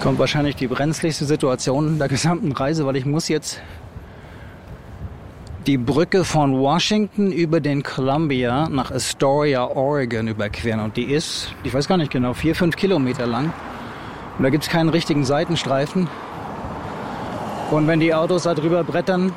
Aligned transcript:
kommt 0.00 0.18
wahrscheinlich 0.18 0.56
die 0.56 0.66
brenzligste 0.66 1.24
Situation 1.24 1.98
der 1.98 2.08
gesamten 2.08 2.52
Reise, 2.52 2.86
weil 2.86 2.96
ich 2.96 3.04
muss 3.04 3.28
jetzt 3.28 3.60
die 5.66 5.76
Brücke 5.76 6.24
von 6.24 6.58
Washington 6.58 7.30
über 7.30 7.60
den 7.60 7.82
Columbia 7.82 8.68
nach 8.68 8.90
Astoria, 8.90 9.64
Oregon 9.66 10.26
überqueren. 10.26 10.80
Und 10.80 10.96
die 10.96 11.04
ist, 11.04 11.54
ich 11.64 11.74
weiß 11.74 11.86
gar 11.86 11.98
nicht 11.98 12.10
genau, 12.10 12.32
vier, 12.32 12.54
fünf 12.54 12.76
Kilometer 12.76 13.26
lang. 13.26 13.52
Und 14.38 14.44
da 14.44 14.48
gibt 14.48 14.64
es 14.64 14.70
keinen 14.70 14.88
richtigen 14.88 15.24
Seitenstreifen. 15.24 16.08
Und 17.70 17.86
wenn 17.86 18.00
die 18.00 18.14
Autos 18.14 18.44
da 18.44 18.54
drüber 18.54 18.82
brettern, 18.84 19.32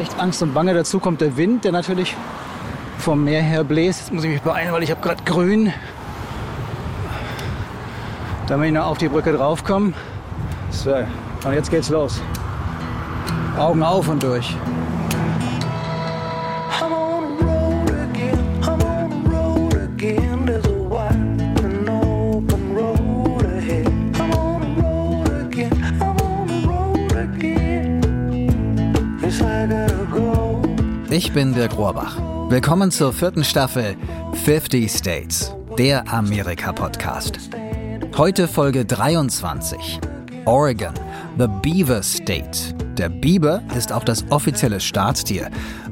echt 0.00 0.18
Angst 0.18 0.42
und 0.42 0.52
Bange. 0.52 0.74
Dazu 0.74 0.98
kommt 0.98 1.20
der 1.20 1.36
Wind, 1.36 1.64
der 1.64 1.72
natürlich 1.72 2.14
vom 2.98 3.24
Meer 3.24 3.42
her 3.42 3.64
bläst. 3.64 4.00
Jetzt 4.00 4.12
muss 4.12 4.24
ich 4.24 4.30
mich 4.30 4.42
beeilen, 4.42 4.72
weil 4.72 4.82
ich 4.82 4.90
habe 4.90 5.00
gerade 5.00 5.22
grün. 5.24 5.72
Damit 8.48 8.68
ich 8.68 8.74
noch 8.74 8.86
auf 8.86 8.98
die 8.98 9.08
Brücke 9.08 9.32
draufkomme. 9.32 9.92
So, 10.70 10.94
und 11.44 11.52
jetzt 11.52 11.70
geht's 11.70 11.88
los. 11.88 12.20
Augen 13.58 13.82
auf 13.82 14.08
und 14.08 14.22
durch. 14.22 14.56
Ich 31.10 31.32
bin 31.32 31.54
Dirk 31.54 31.78
Rohrbach. 31.78 32.18
Willkommen 32.50 32.90
zur 32.90 33.12
vierten 33.12 33.42
Staffel 33.42 33.96
50 34.44 34.90
States, 34.90 35.54
der 35.78 36.06
Amerika-Podcast. 36.12 37.55
Heute 38.16 38.48
Folge 38.48 38.86
23. 38.86 40.00
Oregon, 40.46 40.94
the 41.36 41.48
Beaver 41.60 42.02
State. 42.02 42.74
Der 42.96 43.10
Biber 43.10 43.62
ist 43.76 43.92
auch 43.92 44.04
das 44.04 44.24
offizielle 44.30 44.80
Staatstier 44.80 45.50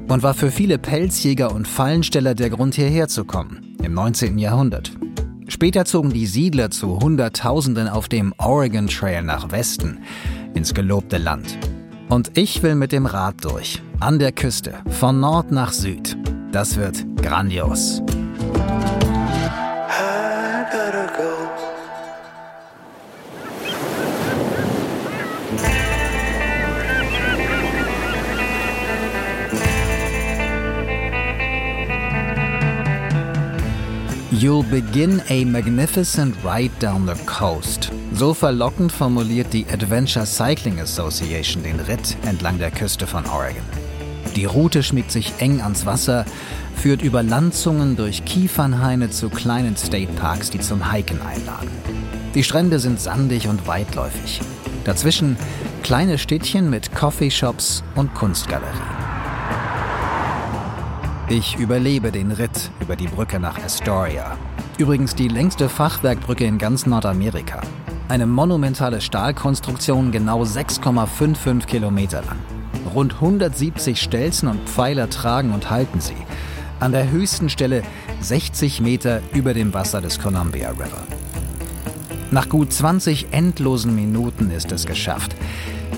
und 0.09 0.23
war 0.23 0.33
für 0.33 0.51
viele 0.51 0.79
Pelzjäger 0.79 1.53
und 1.53 1.69
Fallensteller 1.69 2.35
der 2.35 2.49
Grund 2.49 2.77
hierher 2.77 3.09
zu 3.09 3.27
kommen, 3.27 3.77
im 3.83 3.93
19. 3.93 4.39
Jahrhundert. 4.39 4.91
Später 5.49 5.85
zogen 5.85 6.15
die 6.15 6.25
Siedler 6.25 6.71
zu 6.71 6.99
Hunderttausenden 6.99 7.89
auf 7.89 8.09
dem 8.09 8.33
Oregon 8.39 8.87
Trail 8.87 9.23
nach 9.23 9.53
Westen, 9.53 9.99
ins 10.55 10.73
gelobte 10.73 11.19
Land. 11.19 11.59
Und 12.09 12.39
ich 12.39 12.63
will 12.63 12.75
mit 12.75 12.93
dem 12.93 13.05
Rad 13.05 13.45
durch, 13.45 13.83
an 14.01 14.19
der 14.19 14.33
Küste, 14.33 14.77
von 14.99 15.21
Nord 15.21 15.53
nach 15.53 15.75
Süd. 15.75 16.17
Das 16.53 16.79
wird 16.79 17.05
grandios. 17.21 18.04
You'll 34.41 34.65
begin 34.65 35.23
a 35.29 35.45
magnificent 35.45 36.35
ride 36.43 36.73
down 36.81 37.07
the 37.07 37.15
coast. 37.25 37.93
So 38.15 38.35
verlockend 38.35 38.91
formuliert 38.91 39.53
die 39.53 39.65
Adventure 39.73 40.27
Cycling 40.27 40.81
Association 40.81 41.63
den 41.63 41.79
Ritt 41.79 42.17
entlang 42.27 42.59
der 42.59 42.73
Küste 42.73 43.07
von 43.07 43.25
Oregon. 43.27 43.63
Die 44.35 44.45
Route 44.45 44.83
schmiegt 44.83 45.13
sich 45.13 45.35
eng 45.39 45.61
ans 45.61 45.87
Wasser, 45.87 46.25
führt 46.75 47.01
über 47.03 47.23
Landzungen 47.23 47.95
durch 47.95 48.25
Kiefernhaine 48.25 49.09
zu 49.09 49.31
kleinen 49.31 49.77
Stateparks, 49.77 50.51
die 50.51 50.59
zum 50.59 50.93
Hiken 50.93 51.23
einladen. 51.23 51.71
Die 52.35 52.43
Strände 52.43 52.81
sind 52.81 53.01
sandig 53.01 53.47
und 53.47 53.69
weitläufig. 53.69 54.41
Dazwischen 54.83 55.37
kleine 55.85 56.19
Städtchen 56.19 56.71
mit 56.71 56.93
Coffeeshops 56.93 57.85
und 57.95 58.13
Kunstgalerien. 58.15 59.04
Ich 61.29 61.57
überlebe 61.57 62.13
den 62.13 62.33
Ritt 62.33 62.71
über 62.81 62.97
die 62.97 63.07
Brücke 63.07 63.41
nach 63.41 63.59
Astoria. 63.65 64.37
Übrigens 64.77 65.15
die 65.15 65.29
längste 65.29 65.71
Fachwerkbrücke 65.71 66.45
in 66.45 66.59
ganz 66.59 66.85
Nordamerika. 66.85 67.63
Eine 68.11 68.27
monumentale 68.27 69.01
Stahlkonstruktion 69.01 70.13
genau 70.13 70.43
6,55 70.43 71.65
Kilometer 71.65 72.21
lang. 72.21 72.37
Rund 72.95 73.15
170 73.15 74.03
Stelzen 74.03 74.49
und 74.49 74.69
Pfeiler 74.69 75.09
tragen 75.09 75.55
und 75.55 75.71
halten 75.71 75.99
sie. 75.99 76.17
An 76.79 76.93
der 76.93 77.11
höchsten 77.11 77.49
Stelle 77.49 77.85
60 78.21 78.83
Meter 78.83 79.23
über 79.33 79.55
dem 79.55 79.73
Wasser 79.73 80.03
des 80.03 80.19
Columbia 80.21 80.73
River. 80.73 81.05
Nach 82.33 82.51
gut 82.51 82.71
20 82.71 83.29
endlosen 83.31 83.95
Minuten 83.95 84.51
ist 84.51 84.73
es 84.73 84.85
geschafft. 84.85 85.35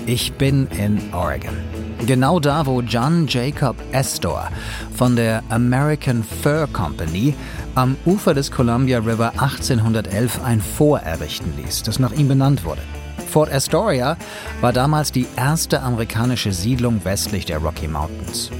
Ich 0.05 0.33
bin 0.33 0.67
in 0.67 1.13
Oregon. 1.13 1.76
Genau 2.05 2.39
da, 2.39 2.65
wo 2.65 2.81
John 2.81 3.25
Jacob 3.27 3.75
Astor 3.91 4.49
von 4.95 5.15
der 5.15 5.43
American 5.49 6.23
Fur 6.23 6.67
Company 6.71 7.33
am 7.75 7.97
Ufer 8.05 8.33
des 8.33 8.51
Columbia 8.51 8.99
River 8.99 9.31
1811 9.37 10.43
ein 10.43 10.61
Fort 10.61 11.03
errichten 11.05 11.53
ließ, 11.57 11.83
das 11.83 11.99
nach 11.99 12.11
ihm 12.11 12.27
benannt 12.27 12.63
wurde. 12.63 12.81
Fort 13.29 13.51
Astoria 13.51 14.15
war 14.61 14.73
damals 14.73 15.11
die 15.11 15.27
erste 15.35 15.81
amerikanische 15.81 16.53
Siedlung 16.53 17.03
westlich 17.03 17.45
der 17.45 17.57
Rocky 17.57 17.87
Mountains. 17.87 18.51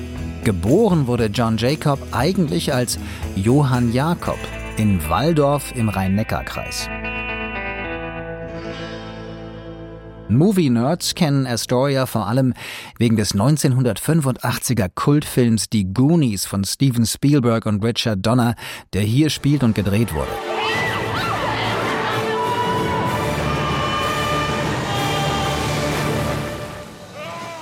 Geboren 0.44 1.08
wurde 1.08 1.28
John 1.28 1.58
Jacob 1.58 2.00
eigentlich 2.12 2.74
als 2.74 2.98
Johann 3.36 3.94
Jakob 3.94 4.40
in 4.78 5.02
Walldorf 5.10 5.74
im 5.76 5.90
Rhein-Neckar-Kreis. 5.90 6.90
Movie-Nerds 10.30 11.16
kennen 11.16 11.48
Astoria 11.48 12.06
vor 12.06 12.28
allem 12.28 12.54
wegen 12.98 13.16
des 13.16 13.34
1985er 13.34 14.90
Kultfilms 14.94 15.70
Die 15.70 15.94
Goonies 15.94 16.46
von 16.46 16.66
Steven 16.66 17.06
Spielberg 17.06 17.66
und 17.66 17.84
Richard 17.84 18.26
Donner, 18.26 18.56
der 18.94 19.04
hier 19.04 19.30
spielt 19.30 19.64
und 19.64 19.74
gedreht 19.74 20.14
wurde. 20.14 20.32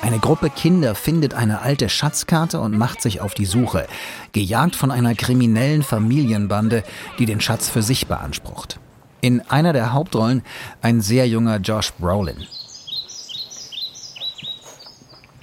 Eine 0.02 0.20
Gruppe 0.20 0.50
Kinder 0.50 0.96
findet 0.96 1.34
eine 1.34 1.62
alte 1.62 1.90
Schatzkarte 1.90 2.60
und 2.60 2.78
macht 2.78 3.02
sich 3.02 3.22
auf 3.22 3.34
die 3.34 3.46
Suche, 3.46 3.86
gejagt 4.32 4.76
von 4.76 4.90
einer 4.90 5.14
kriminellen 5.14 5.84
Familienbande, 5.84 6.84
die 7.20 7.26
den 7.26 7.42
Schatz 7.42 7.70
für 7.70 7.82
sich 7.82 8.08
beansprucht. 8.08 8.80
In 9.26 9.42
einer 9.50 9.74
der 9.74 9.92
Hauptrollen 9.92 10.44
ein 10.84 11.02
sehr 11.02 11.28
junger 11.28 11.58
Josh 11.58 11.92
Brolin. 11.94 12.46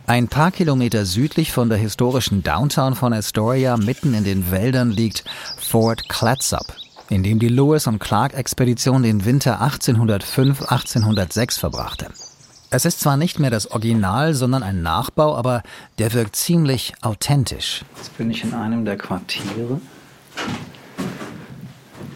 Ein 0.06 0.28
paar 0.28 0.52
Kilometer 0.52 1.04
südlich 1.04 1.50
von 1.50 1.68
der 1.68 1.78
historischen 1.78 2.44
Downtown 2.44 2.94
von 2.94 3.12
Astoria, 3.12 3.76
mitten 3.76 4.14
in 4.14 4.22
den 4.22 4.52
Wäldern, 4.52 4.92
liegt 4.92 5.24
Fort 5.58 6.08
Clatsop, 6.08 6.66
in 7.08 7.24
dem 7.24 7.40
die 7.40 7.48
Lewis 7.48 7.88
und 7.88 7.98
Clark 7.98 8.34
Expedition 8.34 9.02
den 9.02 9.24
Winter 9.24 9.60
1805-1806 9.60 11.58
verbrachte. 11.58 12.06
Es 12.70 12.84
ist 12.84 13.00
zwar 13.00 13.16
nicht 13.16 13.40
mehr 13.40 13.50
das 13.50 13.68
Original, 13.68 14.34
sondern 14.34 14.62
ein 14.62 14.82
Nachbau, 14.82 15.34
aber 15.34 15.64
der 15.98 16.12
wirkt 16.12 16.36
ziemlich 16.36 16.92
authentisch. 17.00 17.84
Jetzt 17.96 18.16
bin 18.16 18.30
ich 18.30 18.44
in 18.44 18.54
einem 18.54 18.84
der 18.84 18.96
Quartiere. 18.96 19.80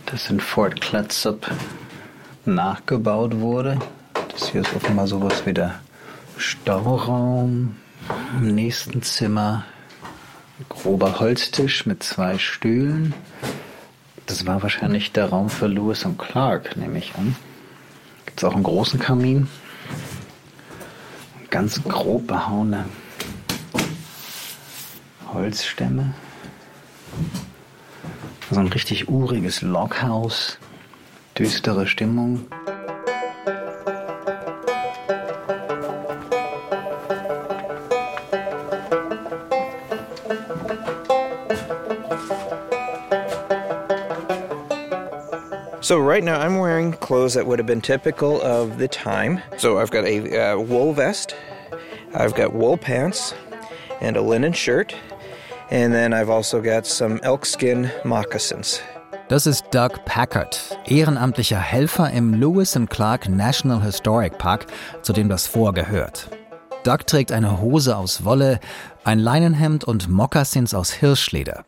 Das 0.06 0.30
in 0.30 0.38
Fort 0.38 0.80
Clatsop 0.80 1.50
nachgebaut 2.44 3.40
wurde. 3.40 3.78
Das 4.30 4.48
hier 4.48 4.60
ist 4.60 4.74
offenbar 4.74 5.08
sowas 5.08 5.44
wie 5.44 5.52
der 5.52 5.80
Stauraum, 6.38 7.76
im 8.38 8.54
nächsten 8.54 9.02
Zimmer 9.02 9.64
grober 10.68 11.18
Holztisch 11.18 11.86
mit 11.86 12.02
zwei 12.02 12.38
Stühlen. 12.38 13.14
Das 14.26 14.46
war 14.46 14.62
wahrscheinlich 14.62 15.12
der 15.12 15.26
Raum 15.26 15.50
für 15.50 15.66
Lewis 15.66 16.04
und 16.04 16.18
Clark, 16.18 16.76
nehme 16.76 16.98
ich 16.98 17.14
an. 17.16 17.36
Gibt 18.26 18.38
es 18.38 18.44
auch 18.44 18.54
einen 18.54 18.62
großen 18.62 19.00
Kamin. 19.00 19.48
Ganz 21.50 21.82
grob 21.82 22.26
behauene 22.26 22.84
Holzstämme. 25.32 26.14
So 28.48 28.60
ein 28.60 28.68
richtig 28.68 29.08
uriges 29.08 29.60
Loghaus. 29.60 30.58
Düstere 31.36 31.86
Stimmung. 31.86 32.46
So 45.80 45.98
right 45.98 46.22
now 46.22 46.40
I'm 46.40 46.58
wearing 46.58 46.92
clothes 46.92 47.34
that 47.34 47.46
would 47.46 47.58
have 47.58 47.66
been 47.66 47.80
typical 47.80 48.40
of 48.42 48.78
the 48.78 48.88
time. 48.88 49.42
So 49.56 49.78
I've 49.78 49.90
got 49.90 50.04
a 50.04 50.52
uh, 50.52 50.58
wool 50.58 50.92
vest, 50.92 51.34
I've 52.14 52.34
got 52.34 52.52
wool 52.52 52.76
pants, 52.76 53.34
and 54.00 54.16
a 54.16 54.22
linen 54.22 54.52
shirt, 54.52 54.94
and 55.70 55.92
then 55.92 56.12
I've 56.12 56.30
also 56.30 56.60
got 56.60 56.86
some 56.86 57.20
elk 57.22 57.44
skin 57.46 57.90
moccasins. 58.04 58.80
Das 59.28 59.46
ist 59.46 59.64
Doug 59.72 60.04
Packard, 60.04 60.78
ehrenamtlicher 60.86 61.58
Helfer 61.58 62.10
im 62.12 62.34
Lewis 62.34 62.76
and 62.76 62.88
Clark 62.88 63.28
National 63.28 63.82
Historic 63.82 64.38
Park, 64.38 64.66
zu 65.02 65.12
dem 65.12 65.28
das 65.28 65.48
Fort 65.48 65.74
gehört. 65.74 66.30
Doug 66.84 66.98
trägt 67.08 67.32
eine 67.32 67.60
Hose 67.60 67.96
aus 67.96 68.24
Wolle, 68.24 68.60
ein 69.02 69.18
Leinenhemd 69.18 69.82
und 69.82 70.08
Moccasins 70.08 70.74
aus 70.74 70.92
Hirschleder. 70.92 71.64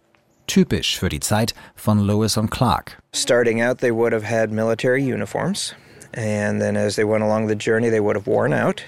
Typisch 0.46 0.98
für 0.98 1.08
die 1.08 1.18
Zeit 1.18 1.52
von 1.74 1.98
Lewis 1.98 2.36
und 2.36 2.50
Clark. 2.50 2.98
Starting 3.12 3.60
out, 3.60 3.78
they 3.78 3.92
would 3.92 4.12
have 4.12 4.24
had 4.24 4.52
military 4.52 5.02
uniforms, 5.02 5.74
and 6.16 6.60
then 6.60 6.76
as 6.76 6.94
they 6.94 7.04
went 7.04 7.24
along 7.24 7.48
the 7.48 7.56
journey, 7.56 7.90
they 7.90 8.00
would 8.00 8.16
have 8.16 8.30
worn 8.30 8.52
out 8.52 8.84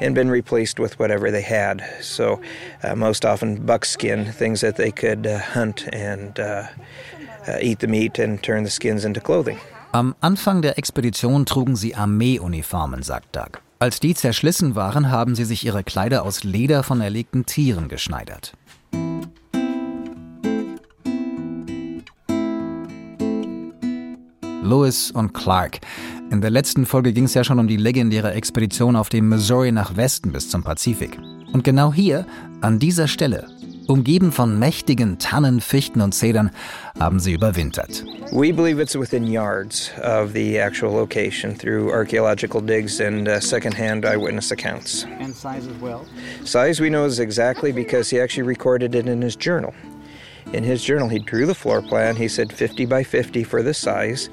and 0.00 0.14
been 0.14 0.30
replaced 0.30 0.78
with 0.78 0.98
whatever 0.98 1.30
they 1.30 1.42
had. 1.42 1.82
So, 2.00 2.40
uh, 2.82 2.94
most 2.94 3.24
often 3.24 3.64
buckskin, 3.66 4.32
things 4.32 4.60
that 4.60 4.76
they 4.76 4.90
could 4.90 5.26
uh, 5.26 5.38
hunt 5.38 5.86
and 5.92 6.38
uh, 6.38 6.64
uh, 7.46 7.58
eat 7.60 7.80
the 7.80 7.88
meat 7.88 8.18
and 8.18 8.42
turn 8.42 8.64
the 8.64 8.70
skins 8.70 9.04
into 9.04 9.20
clothing. 9.20 9.58
Am 9.92 10.14
Anfang 10.20 10.60
der 10.62 10.76
Expedition 10.76 11.46
trugen 11.46 11.76
sie 11.76 11.94
Armeeuniformen, 11.94 13.02
sagt 13.02 13.36
Doug. 13.36 13.60
Als 13.78 14.00
die 14.00 14.14
zerschlissen 14.14 14.74
waren, 14.76 15.10
haben 15.10 15.34
sie 15.34 15.44
sich 15.44 15.64
ihre 15.66 15.84
Kleider 15.84 16.24
aus 16.24 16.42
Leder 16.42 16.82
von 16.82 17.00
erlegten 17.00 17.44
Tieren 17.44 17.88
geschneidert. 17.88 18.54
Lewis 24.64 25.10
und 25.10 25.34
Clark. 25.34 25.80
In 26.30 26.40
der 26.40 26.50
letzten 26.50 26.86
Folge 26.86 27.12
ging 27.12 27.24
es 27.24 27.34
ja 27.34 27.44
schon 27.44 27.58
um 27.58 27.68
die 27.68 27.76
legendäre 27.76 28.32
Expedition 28.32 28.96
auf 28.96 29.08
dem 29.08 29.28
Missouri 29.28 29.70
nach 29.70 29.96
Westen 29.96 30.32
bis 30.32 30.48
zum 30.48 30.62
Pazifik. 30.62 31.18
Und 31.52 31.62
genau 31.62 31.92
hier, 31.92 32.26
an 32.60 32.78
dieser 32.78 33.06
Stelle, 33.06 33.46
Umgeben 33.86 34.32
von 34.32 34.58
mächtigen 34.58 35.18
Tannen, 35.18 35.60
Fichten 35.60 36.00
und 36.00 36.14
Zedern 36.14 36.50
haben 36.98 37.20
sie 37.20 37.34
überwintert. 37.34 38.02
We 38.32 38.50
believe 38.50 38.80
it's 38.80 38.98
within 38.98 39.26
yards 39.26 39.90
of 40.02 40.32
the 40.32 40.58
actual 40.58 40.90
location 40.90 41.54
through 41.54 41.92
archaeological 41.92 42.62
digs 42.62 43.00
and 43.00 43.28
uh, 43.28 43.40
secondhand 43.40 44.06
eyewitness 44.06 44.50
accounts. 44.52 45.06
And 45.20 45.34
size 45.34 45.68
as 45.68 45.78
well? 45.82 46.06
Size 46.44 46.80
we 46.80 46.88
know 46.88 47.04
is 47.04 47.18
exactly 47.18 47.72
because 47.72 48.08
he 48.08 48.18
actually 48.18 48.44
recorded 48.44 48.94
it 48.94 49.06
in 49.06 49.20
his 49.20 49.36
journal. 49.36 49.74
In 50.52 50.62
his 50.62 50.84
journal, 50.84 51.08
he 51.08 51.18
drew 51.18 51.46
the 51.46 51.54
floor 51.54 51.82
plan. 51.82 52.16
He 52.16 52.28
said 52.28 52.52
50 52.52 52.86
by 52.86 53.02
50 53.02 53.44
for 53.44 53.62
the 53.62 53.74
size. 53.74 54.28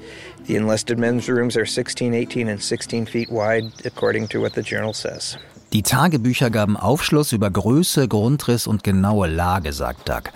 The 0.46 0.56
enlisted 0.56 0.98
men's 0.98 1.28
rooms 1.28 1.56
are 1.56 1.66
16, 1.66 2.14
18, 2.14 2.48
and 2.48 2.60
16 2.60 3.06
feet 3.06 3.30
wide, 3.30 3.72
according 3.84 4.28
to 4.28 4.40
what 4.40 4.54
the 4.54 4.62
journal 4.62 4.92
says. 4.92 5.36
Die 5.72 5.82
Tagebücher 5.82 6.50
gaben 6.50 6.76
Aufschluss 6.76 7.32
über 7.32 7.48
Größe, 7.50 8.06
Grundriss 8.06 8.66
und 8.66 8.84
genaue 8.84 9.26
Lage, 9.26 9.72
sagt 9.72 10.08
Doug. 10.08 10.30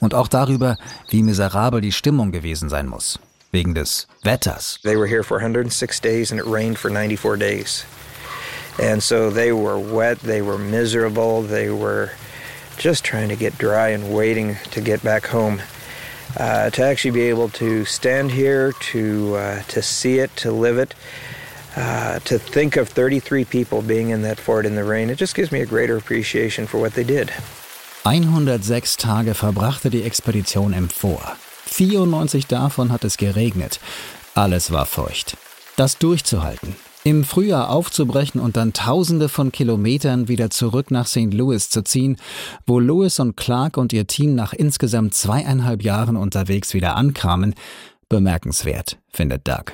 Und 0.00 0.14
auch 0.14 0.28
darüber, 0.28 0.78
wie 1.10 1.22
miserabel 1.22 1.82
die 1.82 1.92
Stimmung 1.92 2.32
gewesen 2.32 2.70
sein 2.70 2.86
muss. 2.86 3.18
Wegen 3.52 3.74
des 3.74 4.06
Wetters. 4.22 4.78
They 4.82 4.96
were 4.96 5.06
here 5.06 5.22
for 5.22 5.38
106 5.38 6.00
days 6.00 6.30
and 6.32 6.40
it 6.40 6.46
rained 6.46 6.78
for 6.78 6.90
94 6.90 7.38
days. 7.38 7.84
And 8.78 9.02
so 9.02 9.30
they 9.30 9.52
were 9.52 9.78
wet, 9.78 10.20
they 10.20 10.40
were 10.40 10.56
miserable, 10.56 11.42
they 11.42 11.68
were 11.68 12.10
just 12.80 13.04
trying 13.04 13.28
to 13.28 13.36
get 13.36 13.58
dry 13.58 13.90
and 13.90 14.12
waiting 14.12 14.56
to 14.72 14.80
get 14.80 15.02
back 15.02 15.26
home. 15.26 15.60
Uh, 16.36 16.70
to 16.70 16.82
actually 16.82 17.10
be 17.10 17.28
able 17.28 17.48
to 17.48 17.84
stand 17.84 18.30
here, 18.30 18.72
to, 18.80 19.34
uh, 19.36 19.62
to 19.68 19.82
see 19.82 20.18
it, 20.18 20.34
to 20.36 20.50
live 20.50 20.78
it, 20.78 20.94
Uh, 21.76 22.18
to 22.24 22.36
think 22.36 22.76
of 22.76 22.88
33 22.88 23.44
people 23.44 23.80
being 23.80 24.10
in 24.10 24.22
that 24.22 24.40
fort 24.40 24.66
in 24.66 24.74
the 24.74 24.82
rain, 24.82 25.08
it 25.08 25.16
just 25.16 25.36
gives 25.36 25.52
me 25.52 25.60
a 25.60 25.66
greater 25.66 25.96
appreciation 25.96 26.66
for 26.66 26.80
what 26.80 26.94
they 26.94 27.04
did. 27.04 27.30
106 28.02 28.96
Tage 28.96 29.34
verbrachte 29.34 29.88
die 29.88 30.02
Expedition 30.02 30.72
im 30.72 30.88
Fort. 30.88 31.36
94 31.66 32.46
davon 32.48 32.90
hat 32.90 33.04
es 33.04 33.16
geregnet. 33.16 33.78
Alles 34.34 34.72
war 34.72 34.84
feucht. 34.84 35.36
Das 35.76 35.96
durchzuhalten, 35.96 36.74
im 37.04 37.24
Frühjahr 37.24 37.70
aufzubrechen 37.70 38.40
und 38.40 38.56
dann 38.56 38.72
Tausende 38.72 39.28
von 39.28 39.52
Kilometern 39.52 40.28
wieder 40.28 40.50
zurück 40.50 40.90
nach 40.90 41.06
St. 41.06 41.32
Louis 41.32 41.70
zu 41.70 41.82
ziehen, 41.82 42.16
wo 42.66 42.78
Lewis 42.78 43.18
und 43.20 43.36
Clark 43.36 43.76
und 43.76 43.92
ihr 43.92 44.06
Team 44.06 44.34
nach 44.34 44.52
insgesamt 44.52 45.14
zweieinhalb 45.14 45.82
Jahren 45.82 46.16
unterwegs 46.16 46.74
wieder 46.74 46.96
ankamen, 46.96 47.54
bemerkenswert, 48.08 48.98
findet 49.08 49.48
Doug. 49.48 49.72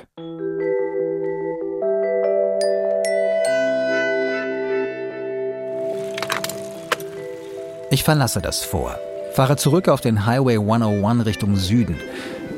Ich 7.89 8.03
verlasse 8.03 8.41
das 8.41 8.63
Fort, 8.63 8.99
fahre 9.33 9.55
zurück 9.55 9.89
auf 9.89 10.01
den 10.01 10.25
Highway 10.25 10.57
101 10.57 11.25
Richtung 11.25 11.55
Süden. 11.55 11.97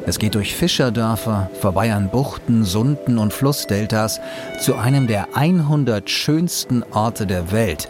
Es 0.09 0.17
geht 0.17 0.33
durch 0.33 0.55
Fischerdörfer, 0.55 1.51
vorbei 1.61 1.93
an 1.93 2.09
Buchten, 2.09 2.65
Sunden 2.65 3.19
und 3.19 3.31
Flussdeltas 3.31 4.19
zu 4.59 4.73
einem 4.73 5.05
der 5.05 5.35
100 5.35 6.09
schönsten 6.09 6.81
Orte 6.93 7.27
der 7.27 7.51
Welt. 7.51 7.87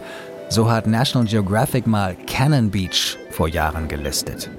So 0.50 0.70
hat 0.70 0.86
National 0.86 1.30
Geographic 1.30 1.88
mal 1.88 2.18
Cannon 2.28 2.72
Beach 2.72 3.18
vor 3.32 3.48
Jahren 3.48 3.88
gelistet. 3.88 4.50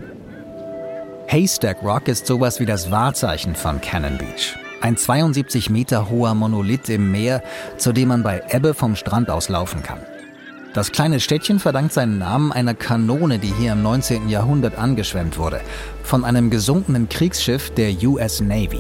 Haystack 1.26 1.82
Rock 1.82 2.08
ist 2.08 2.26
sowas 2.26 2.60
wie 2.60 2.66
das 2.66 2.90
Wahrzeichen 2.90 3.54
von 3.54 3.78
Cannon 3.82 4.16
Beach. 4.16 4.56
Ein 4.80 4.96
72 4.96 5.68
Meter 5.68 6.08
hoher 6.08 6.34
Monolith 6.34 6.88
im 6.88 7.10
Meer, 7.10 7.42
zu 7.76 7.92
dem 7.92 8.08
man 8.08 8.22
bei 8.22 8.42
Ebbe 8.48 8.72
vom 8.72 8.96
Strand 8.96 9.28
aus 9.28 9.50
laufen 9.50 9.82
kann. 9.82 10.00
Das 10.72 10.92
kleine 10.92 11.18
Städtchen 11.18 11.58
verdankt 11.58 11.92
seinen 11.92 12.18
Namen 12.18 12.52
einer 12.52 12.74
Kanone, 12.74 13.40
die 13.40 13.52
hier 13.52 13.72
im 13.72 13.82
19. 13.82 14.28
Jahrhundert 14.28 14.78
angeschwemmt 14.78 15.36
wurde, 15.36 15.60
von 16.04 16.24
einem 16.24 16.48
gesunkenen 16.48 17.08
Kriegsschiff 17.08 17.74
der 17.74 17.92
US 18.04 18.40
Navy. 18.40 18.78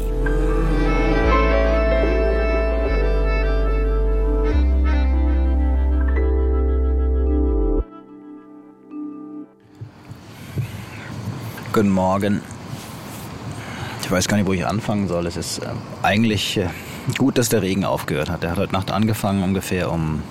Guten 11.72 11.90
Morgen. 11.90 12.40
Ich 14.04 14.10
weiß 14.12 14.28
gar 14.28 14.36
nicht, 14.36 14.46
wo 14.46 14.52
ich 14.52 14.64
anfangen 14.64 15.08
soll. 15.08 15.26
Es 15.26 15.36
ist 15.36 15.58
äh, 15.58 15.66
eigentlich 16.02 16.56
äh, 16.56 16.68
gut, 17.18 17.36
dass 17.36 17.48
der 17.48 17.62
Regen 17.62 17.84
aufgehört 17.84 18.30
hat. 18.30 18.44
Der 18.44 18.52
hat 18.52 18.58
heute 18.58 18.72
Nacht 18.72 18.92
angefangen, 18.92 19.42
ungefähr 19.42 19.90
um 19.90 20.22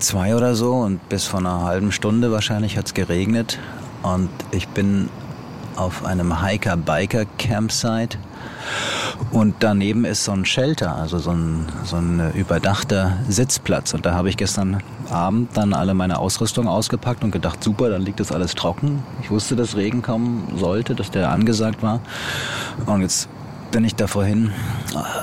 zwei 0.00 0.34
oder 0.34 0.54
so 0.54 0.74
und 0.74 1.08
bis 1.08 1.26
vor 1.26 1.40
einer 1.40 1.62
halben 1.62 1.92
Stunde 1.92 2.32
wahrscheinlich 2.32 2.76
hat 2.76 2.86
es 2.86 2.94
geregnet 2.94 3.58
und 4.02 4.30
ich 4.50 4.68
bin 4.68 5.08
auf 5.76 6.04
einem 6.04 6.42
Hiker-Biker-Campsite 6.42 8.18
und 9.30 9.56
daneben 9.60 10.04
ist 10.04 10.24
so 10.24 10.32
ein 10.32 10.44
Shelter, 10.44 10.96
also 10.96 11.18
so 11.18 11.30
ein, 11.30 11.66
so 11.84 11.96
ein 11.96 12.32
überdachter 12.34 13.18
Sitzplatz. 13.28 13.94
Und 13.94 14.04
da 14.06 14.14
habe 14.14 14.28
ich 14.28 14.36
gestern 14.36 14.82
Abend 15.10 15.56
dann 15.56 15.72
alle 15.72 15.94
meine 15.94 16.18
Ausrüstung 16.18 16.66
ausgepackt 16.66 17.22
und 17.22 17.30
gedacht, 17.30 17.62
super, 17.62 17.90
dann 17.90 18.02
liegt 18.02 18.18
das 18.18 18.32
alles 18.32 18.54
trocken. 18.54 19.02
Ich 19.22 19.30
wusste, 19.30 19.56
dass 19.56 19.76
Regen 19.76 20.02
kommen 20.02 20.56
sollte, 20.56 20.94
dass 20.94 21.10
der 21.10 21.30
angesagt 21.30 21.82
war. 21.82 22.00
Und 22.86 23.02
jetzt 23.02 23.28
bin 23.70 23.84
ich 23.84 23.94
da 23.94 24.06
vorhin 24.06 24.52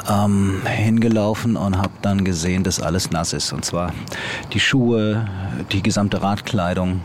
ähm, 0.09 0.61
hingelaufen 0.65 1.55
und 1.55 1.77
habe 1.77 1.93
dann 2.01 2.23
gesehen, 2.23 2.63
dass 2.63 2.79
alles 2.79 3.11
nass 3.11 3.33
ist. 3.33 3.53
Und 3.53 3.65
zwar 3.65 3.93
die 4.53 4.59
Schuhe, 4.59 5.27
die 5.71 5.83
gesamte 5.83 6.21
Radkleidung. 6.21 7.01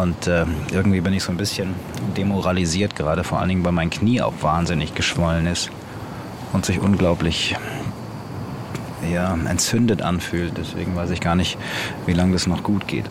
Und 0.00 0.26
äh, 0.26 0.44
irgendwie 0.72 1.00
bin 1.00 1.12
ich 1.12 1.22
so 1.22 1.32
ein 1.32 1.36
bisschen 1.36 1.74
demoralisiert, 2.16 2.96
gerade 2.96 3.24
vor 3.24 3.38
allen 3.38 3.48
Dingen, 3.48 3.64
weil 3.64 3.72
mein 3.72 3.90
Knie 3.90 4.22
auch 4.22 4.34
wahnsinnig 4.40 4.94
geschwollen 4.94 5.46
ist 5.46 5.70
und 6.52 6.64
sich 6.64 6.80
unglaublich 6.80 7.56
ja, 9.12 9.36
entzündet 9.48 10.02
anfühlt. 10.02 10.54
Deswegen 10.56 10.96
weiß 10.96 11.10
ich 11.10 11.20
gar 11.20 11.34
nicht, 11.34 11.58
wie 12.06 12.12
lange 12.12 12.32
das 12.32 12.46
noch 12.46 12.62
gut 12.62 12.88
geht. 12.88 13.04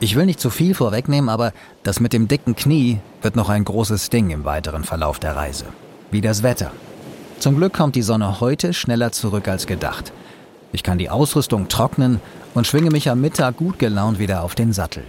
Ich 0.00 0.16
will 0.16 0.26
nicht 0.26 0.40
zu 0.40 0.50
viel 0.50 0.74
vorwegnehmen, 0.74 1.28
aber 1.28 1.52
das 1.84 2.00
mit 2.00 2.12
dem 2.12 2.26
dicken 2.26 2.56
Knie 2.56 2.98
wird 3.20 3.36
noch 3.36 3.48
ein 3.48 3.64
großes 3.64 4.10
Ding 4.10 4.30
im 4.30 4.44
weiteren 4.44 4.82
Verlauf 4.82 5.20
der 5.20 5.36
Reise. 5.36 5.66
Wie 6.10 6.20
das 6.20 6.42
Wetter. 6.42 6.72
Zum 7.42 7.56
Glück 7.56 7.72
kommt 7.72 7.96
die 7.96 8.02
Sonne 8.02 8.38
heute 8.38 8.72
schneller 8.72 9.10
zurück 9.10 9.48
als 9.48 9.66
gedacht. 9.66 10.12
Ich 10.70 10.84
kann 10.84 10.98
die 10.98 11.10
Ausrüstung 11.10 11.66
trocknen 11.66 12.20
und 12.54 12.68
schwinge 12.68 12.92
mich 12.92 13.10
am 13.10 13.20
Mittag 13.20 13.56
gut 13.56 13.80
gelaunt 13.80 14.20
wieder 14.20 14.44
auf 14.44 14.54
den 14.54 14.72
Sattel. 14.72 15.02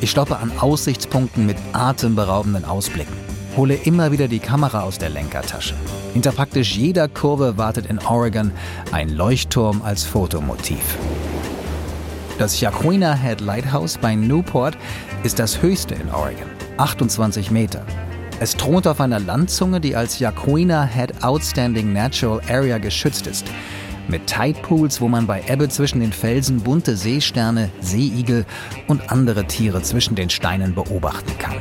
Ich 0.00 0.12
stoppe 0.12 0.36
an 0.36 0.52
Aussichtspunkten 0.60 1.44
mit 1.44 1.56
atemberaubenden 1.72 2.64
Ausblicken, 2.64 3.16
hole 3.56 3.74
immer 3.74 4.12
wieder 4.12 4.28
die 4.28 4.38
Kamera 4.38 4.82
aus 4.82 4.98
der 4.98 5.10
Lenkertasche. 5.10 5.74
Hinter 6.12 6.30
praktisch 6.30 6.76
jeder 6.76 7.08
Kurve 7.08 7.58
wartet 7.58 7.86
in 7.86 7.98
Oregon 7.98 8.52
ein 8.92 9.08
Leuchtturm 9.08 9.82
als 9.82 10.04
Fotomotiv. 10.04 10.96
Das 12.36 12.60
Yaquina 12.60 13.14
Head 13.14 13.40
Lighthouse 13.40 13.96
bei 13.96 14.16
Newport 14.16 14.76
ist 15.22 15.38
das 15.38 15.62
höchste 15.62 15.94
in 15.94 16.10
Oregon, 16.10 16.48
28 16.78 17.52
Meter. 17.52 17.86
Es 18.40 18.56
thront 18.56 18.88
auf 18.88 19.00
einer 19.00 19.20
Landzunge, 19.20 19.80
die 19.80 19.94
als 19.94 20.18
Yaquina 20.18 20.84
Head 20.84 21.22
Outstanding 21.22 21.92
Natural 21.92 22.40
Area 22.48 22.78
geschützt 22.78 23.28
ist. 23.28 23.46
Mit 24.08 24.26
Tidepools, 24.26 25.00
wo 25.00 25.06
man 25.06 25.28
bei 25.28 25.44
Ebbe 25.46 25.68
zwischen 25.68 26.00
den 26.00 26.12
Felsen 26.12 26.60
bunte 26.60 26.96
Seesterne, 26.96 27.70
Seeigel 27.80 28.44
und 28.88 29.12
andere 29.12 29.44
Tiere 29.46 29.82
zwischen 29.82 30.16
den 30.16 30.28
Steinen 30.28 30.74
beobachten 30.74 31.38
kann. 31.38 31.54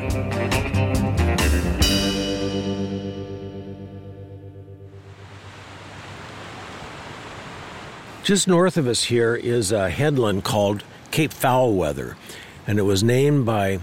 Just 8.24 8.48
north 8.48 8.78
of 8.78 8.88
us 8.88 9.04
here 9.04 9.36
is 9.36 9.74
a 9.74 9.90
headland 9.90 10.46
called 10.46 10.86
Cape 11.12 11.34
Foulweather, 11.34 12.16
and 12.66 12.80
it 12.80 12.84
was 12.84 13.04
named 13.04 13.46
by 13.46 13.80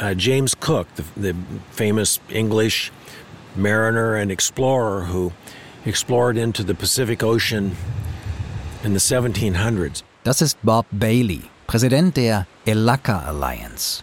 uh, 0.00 0.12
James 0.14 0.56
Cook, 0.58 0.88
the, 0.96 1.04
the 1.16 1.36
famous 1.70 2.18
English 2.28 2.90
mariner 3.54 4.16
and 4.16 4.32
explorer 4.32 5.04
who 5.04 5.32
explored 5.84 6.36
into 6.36 6.64
the 6.64 6.74
Pacific 6.74 7.22
Ocean 7.22 7.76
in 8.82 8.92
the 8.92 8.98
1700s. 8.98 10.02
Das 10.24 10.42
ist 10.42 10.58
Bob 10.64 10.86
Bailey, 10.90 11.42
Präsident 11.68 12.16
der 12.16 12.48
Elaka 12.66 13.20
Alliance. 13.20 14.02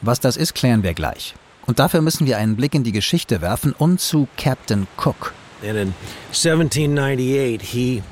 Was 0.00 0.20
das 0.20 0.36
ist, 0.36 0.54
klären 0.54 0.84
wir 0.84 0.94
gleich. 0.94 1.34
Und 1.66 1.80
dafür 1.80 2.02
müssen 2.02 2.24
wir 2.28 2.38
einen 2.38 2.54
Blick 2.54 2.76
in 2.76 2.84
die 2.84 2.92
Geschichte 2.92 3.40
werfen 3.40 3.72
und 3.72 4.00
zu 4.00 4.28
Captain 4.36 4.86
Cook. 4.96 5.34
And 5.60 5.76
in 5.76 5.94
1798, 6.30 7.62
he 7.62 8.02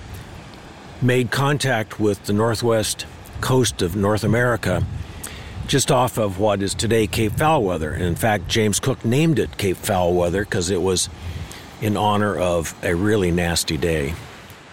made 1.02 1.30
contact 1.30 1.99
with 1.99 2.25
the 2.25 2.32
northwest 2.32 3.06
coast 3.40 3.82
of 3.82 3.97
North 3.97 4.25
America, 4.25 4.85
just 5.66 5.90
off 5.90 6.18
of 6.18 6.38
what 6.38 6.62
is 6.62 6.75
today 6.75 7.06
Cape 7.06 7.32
Foulweather. 7.32 7.92
And 7.92 8.02
in 8.02 8.14
fact, 8.14 8.49
James 8.49 8.78
Cook 8.78 9.04
named 9.04 9.38
it 9.38 9.59
Cape 9.59 9.76
Foulweather 9.76 10.44
because 10.44 10.71
it 10.71 10.80
was 10.80 11.09
in 11.80 11.97
honor 11.97 12.37
of 12.37 12.75
a 12.85 12.94
really 12.94 13.30
nasty 13.30 13.76
day. 13.76 14.14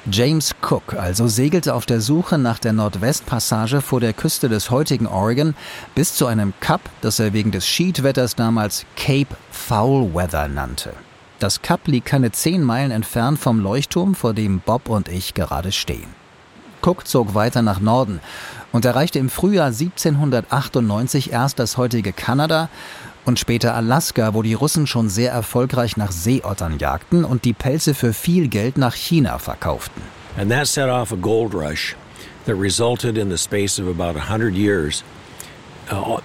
James 0.09 0.53
Cook 0.61 0.93
also 0.93 1.27
segelte 1.27 1.73
auf 1.73 1.85
der 1.85 1.99
Suche 1.99 2.37
nach 2.37 2.59
der 2.59 2.73
Nordwestpassage 2.73 3.81
vor 3.81 3.99
der 3.99 4.13
Küste 4.13 4.49
des 4.49 4.71
heutigen 4.71 5.07
Oregon 5.07 5.55
bis 5.93 6.15
zu 6.15 6.25
einem 6.25 6.53
Kap, 6.61 6.81
das 7.01 7.19
er 7.19 7.33
wegen 7.33 7.51
des 7.51 7.67
Schiedwetters 7.67 8.35
damals 8.35 8.85
Cape 8.95 9.35
Foulweather 9.51 10.47
nannte. 10.47 10.93
Das 11.39 11.61
Kap 11.61 11.87
liegt 11.87 12.07
keine 12.07 12.31
zehn 12.31 12.63
Meilen 12.63 12.91
entfernt 12.91 13.39
vom 13.39 13.59
Leuchtturm, 13.59 14.15
vor 14.15 14.33
dem 14.33 14.59
Bob 14.59 14.89
und 14.89 15.09
ich 15.09 15.33
gerade 15.33 15.71
stehen. 15.71 16.18
Cook 16.81 17.07
zog 17.07 17.33
weiter 17.33 17.61
nach 17.61 17.79
Norden 17.79 18.19
und 18.71 18.85
erreichte 18.85 19.19
im 19.19 19.29
Frühjahr 19.29 19.67
1798 19.67 21.31
erst 21.31 21.59
das 21.59 21.77
heutige 21.77 22.13
Kanada 22.13 22.69
und 23.25 23.39
später 23.39 23.75
Alaska, 23.75 24.33
wo 24.33 24.41
die 24.41 24.53
Russen 24.53 24.87
schon 24.87 25.09
sehr 25.09 25.31
erfolgreich 25.31 25.97
nach 25.97 26.11
Seeottern 26.11 26.79
jagten 26.79 27.23
und 27.23 27.45
die 27.45 27.53
Pelze 27.53 27.93
für 27.93 28.13
viel 28.13 28.47
Geld 28.47 28.77
nach 28.77 28.95
China 28.95 29.37
verkauften. 29.37 30.01
And 30.37 30.49
that 30.51 30.67
set 30.67 30.89
off 30.89 31.11
a 31.11 31.15
gold 31.15 31.53
rush 31.53 31.95
that 32.45 32.55
resulted 32.55 33.17
in 33.17 33.29
the 33.29 33.37
space 33.37 33.79
of 33.79 33.87
about 33.87 34.17
100 34.17 34.55
years 34.55 35.03
uh. 35.91 36.19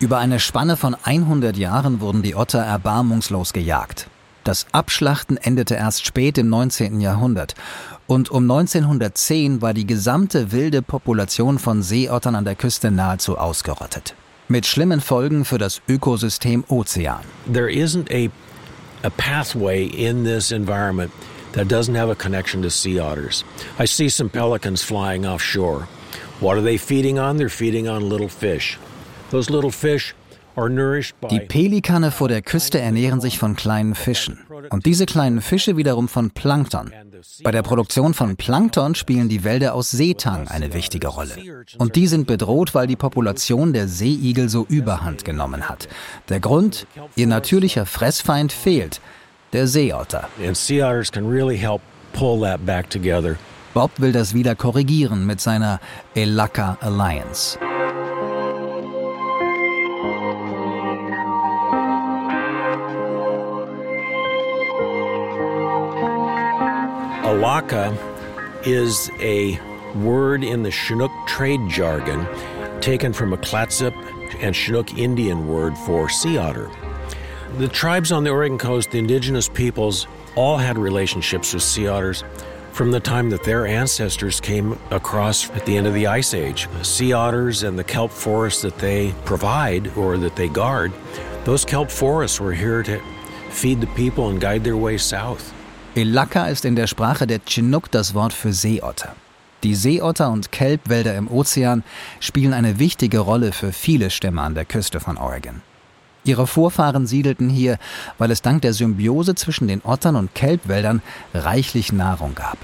Über 0.00 0.18
eine 0.18 0.40
Spanne 0.40 0.76
von 0.76 0.96
100 1.02 1.56
Jahren 1.56 2.00
wurden 2.00 2.22
die 2.22 2.34
Otter 2.34 2.60
erbarmungslos 2.60 3.52
gejagt. 3.52 4.08
Das 4.44 4.66
Abschlachten 4.72 5.36
endete 5.36 5.74
erst 5.74 6.06
spät 6.06 6.38
im 6.38 6.48
19. 6.48 7.00
Jahrhundert 7.00 7.54
und 8.06 8.30
um 8.30 8.50
1910 8.50 9.62
war 9.62 9.74
die 9.74 9.86
gesamte 9.86 10.52
wilde 10.52 10.82
Population 10.82 11.58
von 11.58 11.82
Seeottern 11.82 12.34
an 12.34 12.44
der 12.44 12.54
Küste 12.54 12.90
nahezu 12.90 13.38
ausgerottet. 13.38 14.14
Mit 14.48 14.66
schlimmen 14.66 15.00
Folgen 15.00 15.44
für 15.44 15.58
das 15.58 15.82
Ökosystem 15.88 16.64
Ozean. 16.68 17.20
There 17.52 17.70
isn't 17.70 18.10
a, 18.12 18.30
a 19.04 19.10
pathway 19.10 19.86
in 19.86 20.24
this 20.24 20.52
environment 20.52 21.10
that 21.52 21.66
doesn't 21.66 21.96
have 21.96 22.10
a 22.10 22.14
connection 22.14 22.62
to 22.62 22.70
sea 22.70 23.00
otters. 23.00 23.44
I 23.78 23.86
see 23.86 24.08
some 24.08 24.30
pelicans 24.30 24.82
flying 24.82 25.26
offshore. 25.26 25.88
What 26.40 26.56
are 26.56 26.62
they 26.62 26.78
feeding 26.78 27.18
on? 27.18 27.38
They're 27.38 27.48
feeding 27.48 27.88
on 27.88 28.08
little 28.08 28.28
fish. 28.28 28.78
Those 29.30 29.50
little 29.50 29.72
fish 29.72 30.14
die 31.30 31.40
Pelikane 31.40 32.10
vor 32.10 32.28
der 32.28 32.40
Küste 32.40 32.80
ernähren 32.80 33.20
sich 33.20 33.38
von 33.38 33.56
kleinen 33.56 33.94
Fischen 33.94 34.38
und 34.70 34.86
diese 34.86 35.04
kleinen 35.04 35.42
Fische 35.42 35.76
wiederum 35.76 36.08
von 36.08 36.30
Plankton. 36.30 36.92
Bei 37.42 37.50
der 37.50 37.62
Produktion 37.62 38.14
von 38.14 38.36
Plankton 38.36 38.94
spielen 38.94 39.28
die 39.28 39.44
Wälder 39.44 39.74
aus 39.74 39.90
Seetang 39.90 40.48
eine 40.48 40.72
wichtige 40.74 41.08
Rolle. 41.08 41.64
Und 41.78 41.96
die 41.96 42.06
sind 42.06 42.26
bedroht, 42.26 42.74
weil 42.74 42.86
die 42.86 42.96
Population 42.96 43.72
der 43.72 43.88
Seeigel 43.88 44.48
so 44.48 44.64
überhand 44.68 45.24
genommen 45.24 45.68
hat. 45.68 45.88
Der 46.28 46.40
Grund, 46.40 46.86
ihr 47.14 47.26
natürlicher 47.26 47.86
Fressfeind 47.86 48.52
fehlt, 48.52 49.00
der 49.52 49.66
Seeotter. 49.66 50.28
Bob 53.74 53.90
will 53.98 54.12
das 54.12 54.32
wieder 54.32 54.54
korrigieren 54.54 55.26
mit 55.26 55.40
seiner 55.40 55.80
Elaka 56.14 56.78
Alliance. 56.80 57.58
Alaka 67.56 68.60
is 68.66 69.10
a 69.18 69.58
word 69.94 70.44
in 70.44 70.62
the 70.62 70.70
Chinook 70.70 71.10
trade 71.26 71.66
jargon 71.70 72.26
taken 72.82 73.14
from 73.14 73.32
a 73.32 73.38
Clatsop 73.38 73.94
and 74.40 74.54
Chinook 74.54 74.98
Indian 74.98 75.48
word 75.48 75.74
for 75.78 76.10
sea 76.10 76.36
otter. 76.36 76.70
The 77.56 77.68
tribes 77.68 78.12
on 78.12 78.24
the 78.24 78.30
Oregon 78.30 78.58
coast, 78.58 78.90
the 78.90 78.98
indigenous 78.98 79.48
peoples, 79.48 80.06
all 80.34 80.58
had 80.58 80.76
relationships 80.76 81.54
with 81.54 81.62
sea 81.62 81.88
otters 81.88 82.24
from 82.72 82.90
the 82.90 83.00
time 83.00 83.30
that 83.30 83.44
their 83.44 83.66
ancestors 83.66 84.38
came 84.38 84.78
across 84.90 85.48
at 85.52 85.64
the 85.64 85.78
end 85.78 85.86
of 85.86 85.94
the 85.94 86.08
Ice 86.08 86.34
Age. 86.34 86.68
Sea 86.82 87.14
otters 87.14 87.62
and 87.62 87.78
the 87.78 87.84
kelp 87.84 88.10
forests 88.10 88.60
that 88.60 88.76
they 88.76 89.14
provide 89.24 89.96
or 89.96 90.18
that 90.18 90.36
they 90.36 90.50
guard, 90.50 90.92
those 91.44 91.64
kelp 91.64 91.90
forests 91.90 92.38
were 92.38 92.52
here 92.52 92.82
to 92.82 93.00
feed 93.48 93.80
the 93.80 93.86
people 93.86 94.28
and 94.28 94.42
guide 94.42 94.62
their 94.62 94.76
way 94.76 94.98
south. 94.98 95.55
Elaka 95.96 96.48
ist 96.48 96.66
in 96.66 96.76
der 96.76 96.88
Sprache 96.88 97.26
der 97.26 97.40
Chinook 97.48 97.90
das 97.90 98.12
Wort 98.12 98.34
für 98.34 98.52
Seeotter. 98.52 99.16
Die 99.62 99.74
Seeotter 99.74 100.30
und 100.30 100.52
Kelbwälder 100.52 101.16
im 101.16 101.26
Ozean 101.26 101.84
spielen 102.20 102.52
eine 102.52 102.78
wichtige 102.78 103.20
Rolle 103.20 103.50
für 103.50 103.72
viele 103.72 104.10
Stämme 104.10 104.42
an 104.42 104.54
der 104.54 104.66
Küste 104.66 105.00
von 105.00 105.16
Oregon. 105.16 105.62
Ihre 106.22 106.46
Vorfahren 106.46 107.06
siedelten 107.06 107.48
hier, 107.48 107.78
weil 108.18 108.30
es 108.30 108.42
dank 108.42 108.60
der 108.60 108.74
Symbiose 108.74 109.36
zwischen 109.36 109.68
den 109.68 109.80
Ottern 109.86 110.16
und 110.16 110.34
Kelbwäldern 110.34 111.00
reichlich 111.32 111.94
Nahrung 111.94 112.34
gab. 112.34 112.58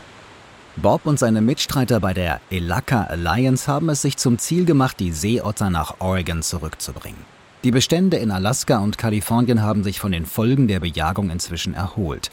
Bob 0.76 1.06
und 1.06 1.18
seine 1.18 1.40
Mitstreiter 1.40 2.00
bei 2.00 2.12
der 2.12 2.38
Elaka 2.50 3.04
Alliance 3.04 3.66
haben 3.66 3.88
es 3.88 4.02
sich 4.02 4.18
zum 4.18 4.36
Ziel 4.36 4.66
gemacht, 4.66 5.00
die 5.00 5.10
Seeotter 5.10 5.70
nach 5.70 5.94
Oregon 6.00 6.42
zurückzubringen. 6.42 7.24
Die 7.64 7.70
Bestände 7.70 8.18
in 8.18 8.30
Alaska 8.30 8.80
und 8.80 8.98
Kalifornien 8.98 9.62
haben 9.62 9.84
sich 9.84 10.00
von 10.00 10.12
den 10.12 10.26
Folgen 10.26 10.68
der 10.68 10.80
Bejagung 10.80 11.30
inzwischen 11.30 11.72
erholt. 11.72 12.30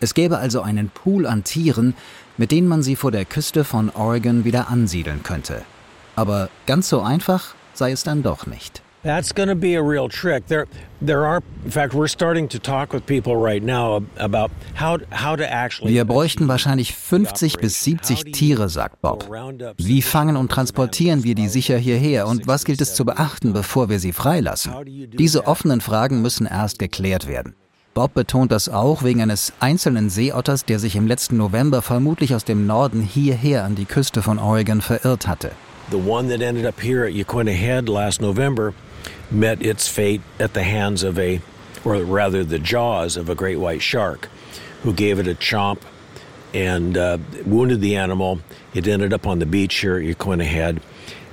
Es 0.00 0.14
gäbe 0.14 0.38
also 0.38 0.62
einen 0.62 0.88
Pool 0.88 1.26
an 1.26 1.44
Tieren, 1.44 1.94
mit 2.38 2.50
denen 2.52 2.68
man 2.68 2.82
sie 2.82 2.96
vor 2.96 3.10
der 3.10 3.26
Küste 3.26 3.64
von 3.64 3.90
Oregon 3.90 4.44
wieder 4.44 4.68
ansiedeln 4.70 5.22
könnte. 5.22 5.62
Aber 6.16 6.48
ganz 6.66 6.88
so 6.88 7.02
einfach 7.02 7.54
sei 7.74 7.92
es 7.92 8.02
dann 8.02 8.22
doch 8.22 8.46
nicht. 8.46 8.82
That's 9.02 9.34
going 9.34 9.48
to 9.48 9.54
be 9.54 9.76
a 9.76 9.82
real 9.82 10.10
trick. 10.10 10.46
There, 10.48 10.66
there 11.00 11.24
are, 11.24 11.40
in 11.64 11.70
fact, 11.70 11.94
we're 11.94 12.06
starting 12.06 12.48
to 12.50 12.58
talk 12.58 12.92
with 12.92 13.06
people 13.06 13.34
right 13.34 13.62
now 13.62 14.02
about 14.18 14.50
how, 14.78 14.98
how 15.10 15.36
to 15.36 15.44
actually. 15.44 15.94
Wir 15.94 16.04
bräuchten 16.04 16.48
wahrscheinlich 16.48 16.94
50 16.94 17.56
bis 17.56 17.82
70 17.82 18.32
Tiere, 18.32 18.68
sagt 18.68 19.00
Bob. 19.00 19.26
Wie 19.78 20.02
fangen 20.02 20.36
und 20.36 20.50
transportieren 20.50 21.24
wir 21.24 21.34
die 21.34 21.48
sicher 21.48 21.78
hierher 21.78 22.26
und 22.26 22.46
was 22.46 22.66
gilt 22.66 22.82
es 22.82 22.94
zu 22.94 23.06
beachten, 23.06 23.54
bevor 23.54 23.88
wir 23.88 23.98
sie 23.98 24.12
freilassen? 24.12 24.74
Diese 24.84 25.46
offenen 25.46 25.80
Fragen 25.80 26.20
müssen 26.20 26.46
erst 26.46 26.78
geklärt 26.78 27.26
werden. 27.26 27.54
Bob 27.92 28.14
betont 28.14 28.52
das 28.52 28.68
auch 28.68 29.02
wegen 29.02 29.20
eines 29.20 29.52
einzelnen 29.58 30.10
Seeotters, 30.10 30.64
der 30.64 30.78
sich 30.78 30.94
im 30.94 31.08
letzten 31.08 31.36
November 31.36 31.82
vermutlich 31.82 32.36
aus 32.36 32.44
dem 32.44 32.64
Norden 32.64 33.02
hierher 33.02 33.64
an 33.64 33.74
die 33.74 33.84
Küste 33.84 34.22
von 34.22 34.38
Oregon 34.38 34.80
verirrt 34.80 35.26
hatte. 35.26 35.50
The 35.90 35.96
one 35.96 36.28
that 36.28 36.40
ended 36.40 36.66
up 36.66 36.80
here 36.80 37.04
at 37.04 37.14
Yaquina 37.14 37.50
Head 37.50 37.88
last 37.88 38.20
November 38.20 38.74
met 39.32 39.60
its 39.60 39.88
fate 39.88 40.20
at 40.38 40.54
the 40.54 40.62
hands 40.62 41.02
of 41.02 41.18
a, 41.18 41.40
or 41.84 41.96
rather 42.04 42.44
the 42.44 42.60
jaws 42.60 43.16
of 43.16 43.28
a 43.28 43.34
great 43.34 43.58
white 43.58 43.82
shark, 43.82 44.28
who 44.84 44.92
gave 44.92 45.18
it 45.18 45.26
a 45.26 45.34
chomp 45.34 45.80
and 46.54 46.96
uh, 46.96 47.18
wounded 47.44 47.80
the 47.80 47.96
animal. 47.96 48.38
It 48.72 48.86
ended 48.86 49.12
up 49.12 49.26
on 49.26 49.40
the 49.40 49.46
beach 49.46 49.74
here 49.80 49.96
at 49.96 50.04
Yaquina 50.04 50.44
Head, 50.44 50.80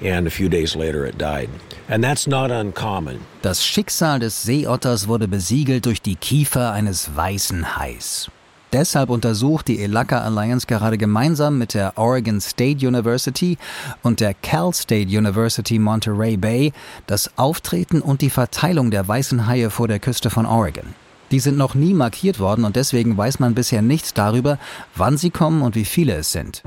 and 0.04 0.27
a 0.27 0.30
few 0.30 0.50
days 0.50 0.75
later 0.75 1.06
it 1.06 1.18
died. 1.18 1.50
And 1.89 2.04
that's 2.04 2.27
not 2.27 2.51
uncommon. 2.51 3.20
Das 3.42 3.66
Schicksal 3.66 4.20
des 4.20 4.44
Seeotters 4.44 5.08
wurde 5.08 5.27
besiegelt 5.27 5.86
durch 5.86 6.01
die 6.01 6.16
Kiefer 6.16 6.72
eines 6.72 7.16
weißen 7.16 7.77
Hais. 7.77 8.30
Deshalb 8.74 9.10
untersucht 9.10 9.70
die 9.70 9.82
Elaka 9.82 10.22
Alliance 10.22 10.68
gerade 10.68 10.98
gemeinsam 10.98 11.58
mit 11.58 11.74
der 11.74 11.94
Oregon 11.98 12.42
State 12.42 12.86
University 12.86 13.58
und 14.04 14.20
der 14.20 14.34
Cal 14.34 14.74
State 14.74 15.08
University 15.08 15.80
Monterey 15.80 16.36
Bay 16.36 16.74
das 17.06 17.32
Auftreten 17.38 18.01
und 18.01 18.22
die 18.22 18.30
Verteilung 18.30 18.92
der 18.92 19.08
weißen 19.08 19.48
Haie 19.48 19.70
vor 19.70 19.88
der 19.88 20.00
Küste 20.00 20.30
von 20.30 20.46
Oregon. 20.46 20.96
Die 21.32 21.39
sind 21.39 21.58
noch 21.58 21.75
nie 21.75 21.94
markiert 21.94 22.39
worden 22.39 22.66
und 22.66 22.75
deswegen 22.75 23.18
weiß 23.18 23.39
man 23.39 23.54
bisher 23.54 23.82
nichts 23.82 24.13
darüber, 24.13 24.60
wann 24.96 25.18
sie 25.18 25.30
kommen 25.30 25.62
und 25.62 25.75
wie 25.75 25.86
viele 25.86 26.16
es 26.16 26.34
sind. 26.34 26.62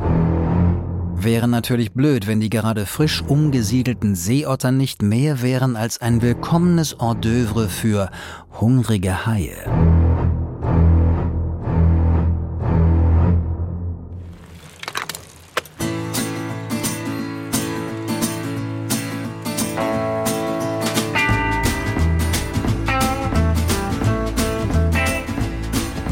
Wäre 1.22 1.48
natürlich 1.48 1.92
blöd, 1.92 2.26
wenn 2.26 2.40
die 2.40 2.48
gerade 2.48 2.86
frisch 2.86 3.20
umgesiedelten 3.20 4.14
Seeotter 4.14 4.72
nicht 4.72 5.02
mehr 5.02 5.42
wären 5.42 5.76
als 5.76 6.00
ein 6.00 6.22
willkommenes 6.22 6.96
Hors 6.98 7.18
d'oeuvre 7.18 7.68
für 7.68 8.10
hungrige 8.58 9.26
Haie. 9.26 10.09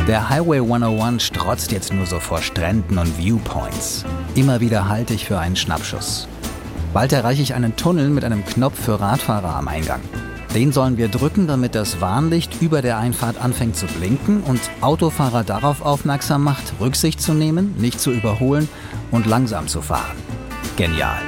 Der 0.08 0.30
Highway 0.30 0.60
101 0.60 1.22
strotzt 1.22 1.70
jetzt 1.70 1.92
nur 1.92 2.06
so 2.06 2.18
vor 2.18 2.40
Stränden 2.40 2.96
und 2.96 3.18
Viewpoints. 3.18 4.06
Immer 4.34 4.58
wieder 4.58 4.88
halte 4.88 5.12
ich 5.12 5.26
für 5.26 5.38
einen 5.38 5.54
Schnappschuss. 5.54 6.26
Bald 6.94 7.12
erreiche 7.12 7.42
ich 7.42 7.52
einen 7.52 7.76
Tunnel 7.76 8.08
mit 8.08 8.24
einem 8.24 8.42
Knopf 8.46 8.82
für 8.82 8.98
Radfahrer 8.98 9.54
am 9.54 9.68
Eingang. 9.68 10.00
Den 10.54 10.72
sollen 10.72 10.96
wir 10.96 11.08
drücken, 11.08 11.46
damit 11.46 11.74
das 11.74 12.00
Warnlicht 12.00 12.62
über 12.62 12.80
der 12.80 12.96
Einfahrt 12.96 13.38
anfängt 13.38 13.76
zu 13.76 13.84
blinken 13.84 14.40
und 14.44 14.62
Autofahrer 14.80 15.44
darauf 15.44 15.82
aufmerksam 15.82 16.42
macht, 16.42 16.72
Rücksicht 16.80 17.20
zu 17.20 17.34
nehmen, 17.34 17.74
nicht 17.76 18.00
zu 18.00 18.10
überholen 18.10 18.66
und 19.10 19.26
langsam 19.26 19.68
zu 19.68 19.82
fahren. 19.82 20.16
Genial. 20.78 21.20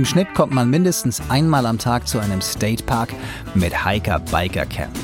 Im 0.00 0.06
Schnitt 0.06 0.32
kommt 0.32 0.54
man 0.54 0.70
mindestens 0.70 1.20
einmal 1.28 1.66
am 1.66 1.76
Tag 1.76 2.08
zu 2.08 2.18
einem 2.18 2.40
State 2.40 2.84
Park 2.84 3.10
mit 3.54 3.84
Hiker-Biker-Camp. 3.84 4.98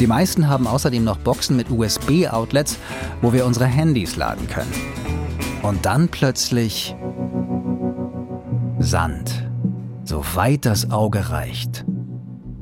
Die 0.00 0.08
meisten 0.08 0.48
haben 0.48 0.66
außerdem 0.66 1.04
noch 1.04 1.18
Boxen 1.18 1.56
mit 1.56 1.70
USB-Outlets, 1.70 2.76
wo 3.22 3.32
wir 3.32 3.46
unsere 3.46 3.66
Handys 3.66 4.16
laden 4.16 4.48
können. 4.48 4.72
Und 5.62 5.86
dann 5.86 6.08
plötzlich 6.08 6.96
Sand, 8.80 9.48
so 10.02 10.24
weit 10.34 10.66
das 10.66 10.90
Auge 10.90 11.30
reicht. 11.30 11.84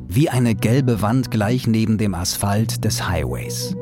Wie 0.09 0.29
eine 0.29 0.55
gelbe 0.55 1.01
Wand 1.01 1.31
gleich 1.31 1.67
neben 1.67 1.97
dem 1.97 2.15
Asphalt 2.15 2.85
des 2.85 3.09
Highways. 3.09 3.75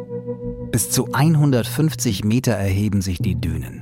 Bis 0.70 0.92
zu 0.92 1.09
150 1.12 2.23
Meter 2.23 2.52
erheben 2.52 3.02
sich 3.02 3.18
die 3.18 3.35
Dünen. 3.35 3.79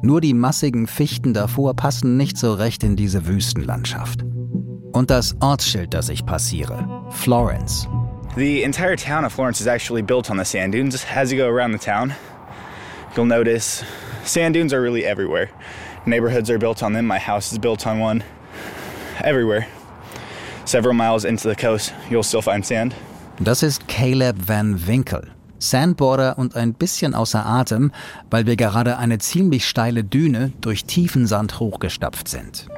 Nur 0.00 0.20
die 0.20 0.34
massigen 0.34 0.86
Fichten 0.86 1.34
davor 1.34 1.74
passen 1.74 2.16
nicht 2.16 2.38
so 2.38 2.54
recht 2.54 2.84
in 2.84 2.94
diese 2.94 3.26
Wüstenlandschaft. 3.26 4.22
Und 4.92 5.10
das 5.10 5.34
Ortsschild, 5.40 5.92
das 5.92 6.08
ich 6.08 6.24
passiere, 6.24 6.86
Florence. 7.10 7.88
The 8.36 8.62
entire 8.62 8.96
town 8.96 9.24
of 9.24 9.32
Florence 9.32 9.60
is 9.60 9.66
actually 9.66 10.02
built 10.02 10.30
on 10.30 10.38
the 10.38 10.44
sand 10.44 10.72
dunes. 10.72 11.04
As 11.14 11.32
you 11.32 11.38
go 11.38 11.48
around 11.48 11.72
the 11.72 11.84
town, 11.84 12.14
you'll 13.16 13.26
notice 13.26 13.84
sand 14.24 14.54
dunes 14.54 14.72
are 14.72 14.80
really 14.80 15.04
everywhere. 15.04 15.48
Neighborhoods 16.06 16.48
are 16.48 16.58
built 16.58 16.82
on 16.82 16.92
them. 16.92 17.04
My 17.04 17.18
house 17.18 17.52
is 17.52 17.58
built 17.58 17.84
on 17.86 17.98
one. 17.98 18.22
Everywhere. 19.24 19.66
Several 20.64 20.94
miles 20.94 21.24
into 21.24 21.48
the 21.48 21.56
coast, 21.56 21.92
you'll 22.08 22.22
still 22.22 22.42
find 22.42 22.64
sand. 22.64 22.94
Das 23.40 23.64
ist 23.64 23.88
Caleb 23.88 24.36
Van 24.46 24.86
Winkle. 24.86 25.37
Sandboarder 25.58 26.38
und 26.38 26.56
ein 26.56 26.74
bisschen 26.74 27.14
außer 27.14 27.44
Atem, 27.44 27.92
weil 28.30 28.46
wir 28.46 28.56
gerade 28.56 28.98
eine 28.98 29.18
ziemlich 29.18 29.66
steile 29.68 30.04
Düne 30.04 30.52
durch 30.60 30.84
tiefen 30.84 31.26
Sand 31.26 31.60
hochgestapft 31.60 32.28
sind. 32.28 32.68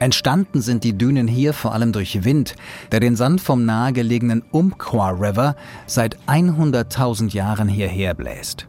Entstanden 0.00 0.62
sind 0.62 0.82
die 0.82 0.96
Dünen 0.96 1.28
hier 1.28 1.52
vor 1.52 1.74
allem 1.74 1.92
durch 1.92 2.24
Wind, 2.24 2.56
der 2.90 3.00
den 3.00 3.16
Sand 3.16 3.42
vom 3.42 3.66
nahegelegenen 3.66 4.42
Umpqua 4.50 5.10
River 5.10 5.56
seit 5.86 6.16
100.000 6.26 7.34
Jahren 7.34 7.68
hierher 7.68 8.14
bläst. 8.14 8.66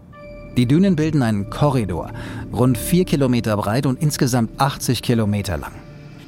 Die 0.57 0.65
Dünen 0.65 0.97
bilden 0.97 1.23
einen 1.23 1.49
Korridor, 1.49 2.11
rund 2.51 2.77
vier 2.77 3.05
Kilometer 3.05 3.55
breit 3.55 3.85
und 3.85 4.01
insgesamt 4.01 4.59
80 4.59 5.01
Kilometer 5.01 5.57
lang. 5.57 5.71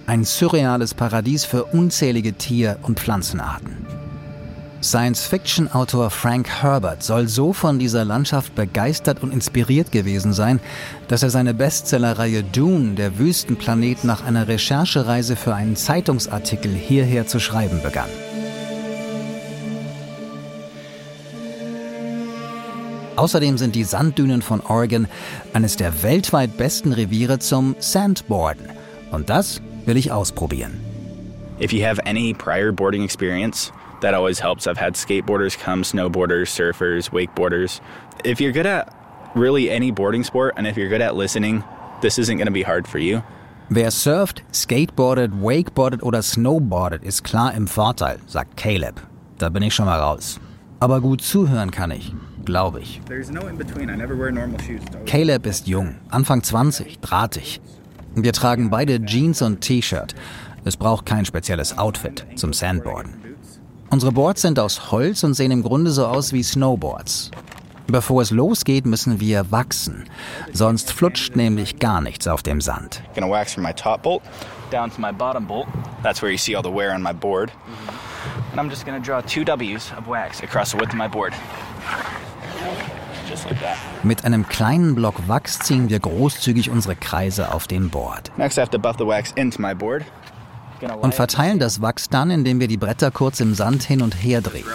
Ein 0.06 0.24
surreales 0.24 0.94
Paradies 0.94 1.44
für 1.44 1.66
unzählige 1.66 2.34
Tier- 2.34 2.78
und 2.84 3.02
Pflanzenarten. 3.02 4.03
Science-Fiction-Autor 4.84 6.10
Frank 6.10 6.50
Herbert 6.62 7.04
soll 7.04 7.28
so 7.28 7.54
von 7.54 7.80
dieser 7.80 8.06
Landschaft 8.06 8.54
begeistert 8.54 9.24
und 9.24 9.32
inspiriert 9.32 9.92
gewesen 9.92 10.34
sein, 10.34 10.60
dass 11.08 11.24
er 11.24 11.30
seine 11.30 11.54
Bestsellerreihe 11.54 12.44
Dune, 12.44 12.96
der 12.96 13.18
Wüstenplanet, 13.18 14.04
nach 14.04 14.26
einer 14.26 14.48
Recherchereise 14.48 15.36
für 15.36 15.56
einen 15.56 15.76
Zeitungsartikel 15.76 16.74
hierher 16.74 17.26
zu 17.26 17.40
schreiben 17.40 17.82
begann. 17.82 18.10
Außerdem 23.16 23.58
sind 23.58 23.76
die 23.76 23.84
Sanddünen 23.84 24.42
von 24.42 24.60
Oregon 24.62 25.08
eines 25.54 25.78
der 25.78 26.04
weltweit 26.04 26.58
besten 26.58 26.94
Reviere 26.94 27.40
zum 27.40 27.76
Sandboarden. 27.80 28.68
Und 29.12 29.30
das 29.30 29.62
will 29.86 29.98
ich 29.98 30.12
ausprobieren. 30.12 30.80
If 31.62 31.72
you 31.72 31.86
have 31.86 32.04
any 32.06 32.34
prior 32.34 32.72
boarding 32.72 33.04
experience, 33.04 33.72
that 34.04 34.14
always 34.14 34.40
helps. 34.40 34.68
I've 34.68 34.78
had 34.78 34.94
skateboarders 34.94 35.58
come, 35.58 35.84
snowboarders, 35.84 36.52
surfers, 36.52 37.10
wakeboarders. 37.10 37.82
If 38.24 38.40
you're 38.40 38.52
good 38.52 38.68
at 38.68 38.94
really 39.36 39.70
any 39.72 39.92
boarding 39.92 40.24
sport 40.24 40.54
and 40.58 40.68
if 40.68 40.78
you're 40.78 40.90
good 40.90 41.02
at 41.02 41.16
listening, 41.16 41.64
this 42.02 42.20
isn't 42.20 42.38
going 42.38 42.48
to 42.48 42.54
be 42.54 42.64
hard 42.64 42.88
for 42.88 43.00
you. 43.00 43.24
Wer 43.70 43.92
surft, 43.92 44.44
skateboardet, 44.52 45.42
wakeboardet 45.42 46.04
oder 46.04 46.22
snowboardet, 46.22 47.04
ist 47.04 47.24
klar 47.24 47.54
im 47.54 47.66
Vorteil, 47.66 48.20
sagt 48.28 48.58
Caleb. 48.58 49.02
Da 49.40 49.50
bin 49.50 49.64
ich 49.64 49.74
schon 49.74 49.86
mal 49.86 50.00
raus. 50.00 50.40
Aber 50.80 51.00
gut 51.02 51.22
zuhören 51.22 51.72
kann 51.72 51.92
ich, 51.92 52.14
glaube 52.44 52.82
ich. 52.82 53.02
Caleb 55.06 55.46
ist 55.46 55.68
jung, 55.68 55.96
Anfang 56.10 56.44
20, 56.44 57.00
drahtig. 57.00 57.62
Wir 58.16 58.34
tragen 58.34 58.70
beide 58.70 59.04
Jeans 59.04 59.42
und 59.42 59.62
T-Shirt. 59.62 60.14
Es 60.66 60.78
braucht 60.78 61.06
kein 61.06 61.26
spezielles 61.26 61.78
Outfit 61.78 62.26
zum 62.36 62.54
Sandboarden. 62.54 63.33
Unsere 63.94 64.12
Boards 64.12 64.42
sind 64.42 64.58
aus 64.58 64.92
Holz 64.92 65.24
und 65.24 65.36
sehen 65.36 65.52
im 65.52 65.62
Grunde 65.62 65.92
so 65.92 66.08
aus 66.08 66.34
wie 66.34 66.42
Snowboards. 66.42 67.30
Bevor 67.86 68.24
es 68.24 68.32
losgeht, 68.32 68.88
müssen 68.88 69.20
wir 69.20 69.52
wachsen. 69.52 70.10
Sonst 70.52 70.92
flutscht 70.92 71.36
nämlich 71.36 71.78
gar 71.78 72.02
nichts 72.02 72.28
auf 72.28 72.42
dem 72.42 72.60
Sand. 72.60 73.04
Gonna 73.14 73.30
wax 73.30 73.54
from 73.54 73.62
my 73.62 73.72
top 73.72 74.02
bolt 74.02 74.24
down 74.72 74.90
to 74.90 75.00
my 75.00 75.12
bottom 75.12 75.46
bolt. 75.46 75.68
That's 76.02 76.24
where 76.24 76.32
you 76.32 76.40
see 76.40 76.56
all 76.56 76.64
the 76.64 76.76
wear 76.76 76.96
on 76.96 77.04
my 77.04 77.14
board. 77.14 77.52
And 78.52 78.60
I'm 78.60 78.68
just 78.68 78.84
gonna 78.84 79.00
draw 79.00 79.22
two 79.22 79.44
W's 79.44 79.92
of 79.96 80.08
wax 80.08 80.42
across 80.42 80.72
the 80.72 80.78
width 80.78 80.94
of 80.94 80.98
my 80.98 81.08
board. 81.08 81.34
Just 83.30 83.46
like 83.46 83.62
that. 83.62 83.78
Mit 84.02 84.26
einem 84.26 84.48
kleinen 84.48 84.96
Block 84.96 85.28
Wachs 85.28 85.60
ziehen 85.60 85.90
wir 85.90 86.00
großzügig 86.00 86.72
unsere 86.72 86.96
Kreise 86.96 87.54
auf 87.54 87.68
dem 87.68 87.92
Board. 87.92 88.32
Next, 88.38 88.58
I 88.58 88.62
have 88.62 88.72
to 88.72 88.80
buff 88.80 88.96
the 88.98 89.06
wax 89.06 89.34
into 89.36 89.62
my 89.62 89.76
board. 89.76 90.04
Und 91.02 91.14
verteilen 91.14 91.60
das 91.60 91.82
Wachs 91.82 92.10
dann, 92.10 92.32
indem 92.32 92.60
wir 92.60 92.68
die 92.68 92.78
Bretter 92.78 93.12
kurz 93.12 93.40
im 93.40 93.56
Sand 93.56 93.84
hin 93.84 94.02
und 94.02 94.14
her 94.24 94.42
drehen. 94.42 94.66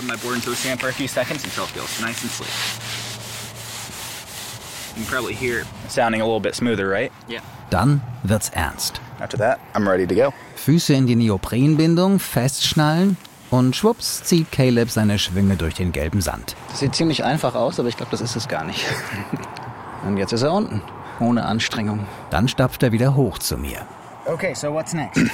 Dann 7.70 8.00
wird's 8.22 8.48
ernst. 8.50 9.00
After 9.20 9.38
that, 9.38 9.58
I'm 9.74 9.88
ready 9.88 10.06
to 10.06 10.14
go. 10.14 10.32
Füße 10.56 10.94
in 10.94 11.06
die 11.06 11.16
Neoprenbindung, 11.16 12.18
festschnallen 12.18 13.16
und 13.50 13.74
schwupps 13.76 14.22
zieht 14.24 14.52
Caleb 14.52 14.90
seine 14.90 15.18
Schwünge 15.18 15.56
durch 15.56 15.74
den 15.74 15.92
gelben 15.92 16.20
Sand. 16.20 16.56
Das 16.70 16.80
sieht 16.80 16.94
ziemlich 16.94 17.24
einfach 17.24 17.54
aus, 17.54 17.80
aber 17.80 17.88
ich 17.88 17.96
glaube, 17.96 18.10
das 18.10 18.20
ist 18.20 18.36
es 18.36 18.48
gar 18.48 18.64
nicht. 18.64 18.84
Und 20.06 20.16
jetzt 20.16 20.32
ist 20.32 20.42
er 20.42 20.52
unten, 20.52 20.80
ohne 21.18 21.44
Anstrengung. 21.44 22.06
Dann 22.30 22.46
stapft 22.46 22.84
er 22.84 22.92
wieder 22.92 23.16
hoch 23.16 23.38
zu 23.38 23.58
mir. 23.58 23.80
Okay, 24.26 24.54
so 24.54 24.72
what's 24.72 24.92
next? 24.92 25.24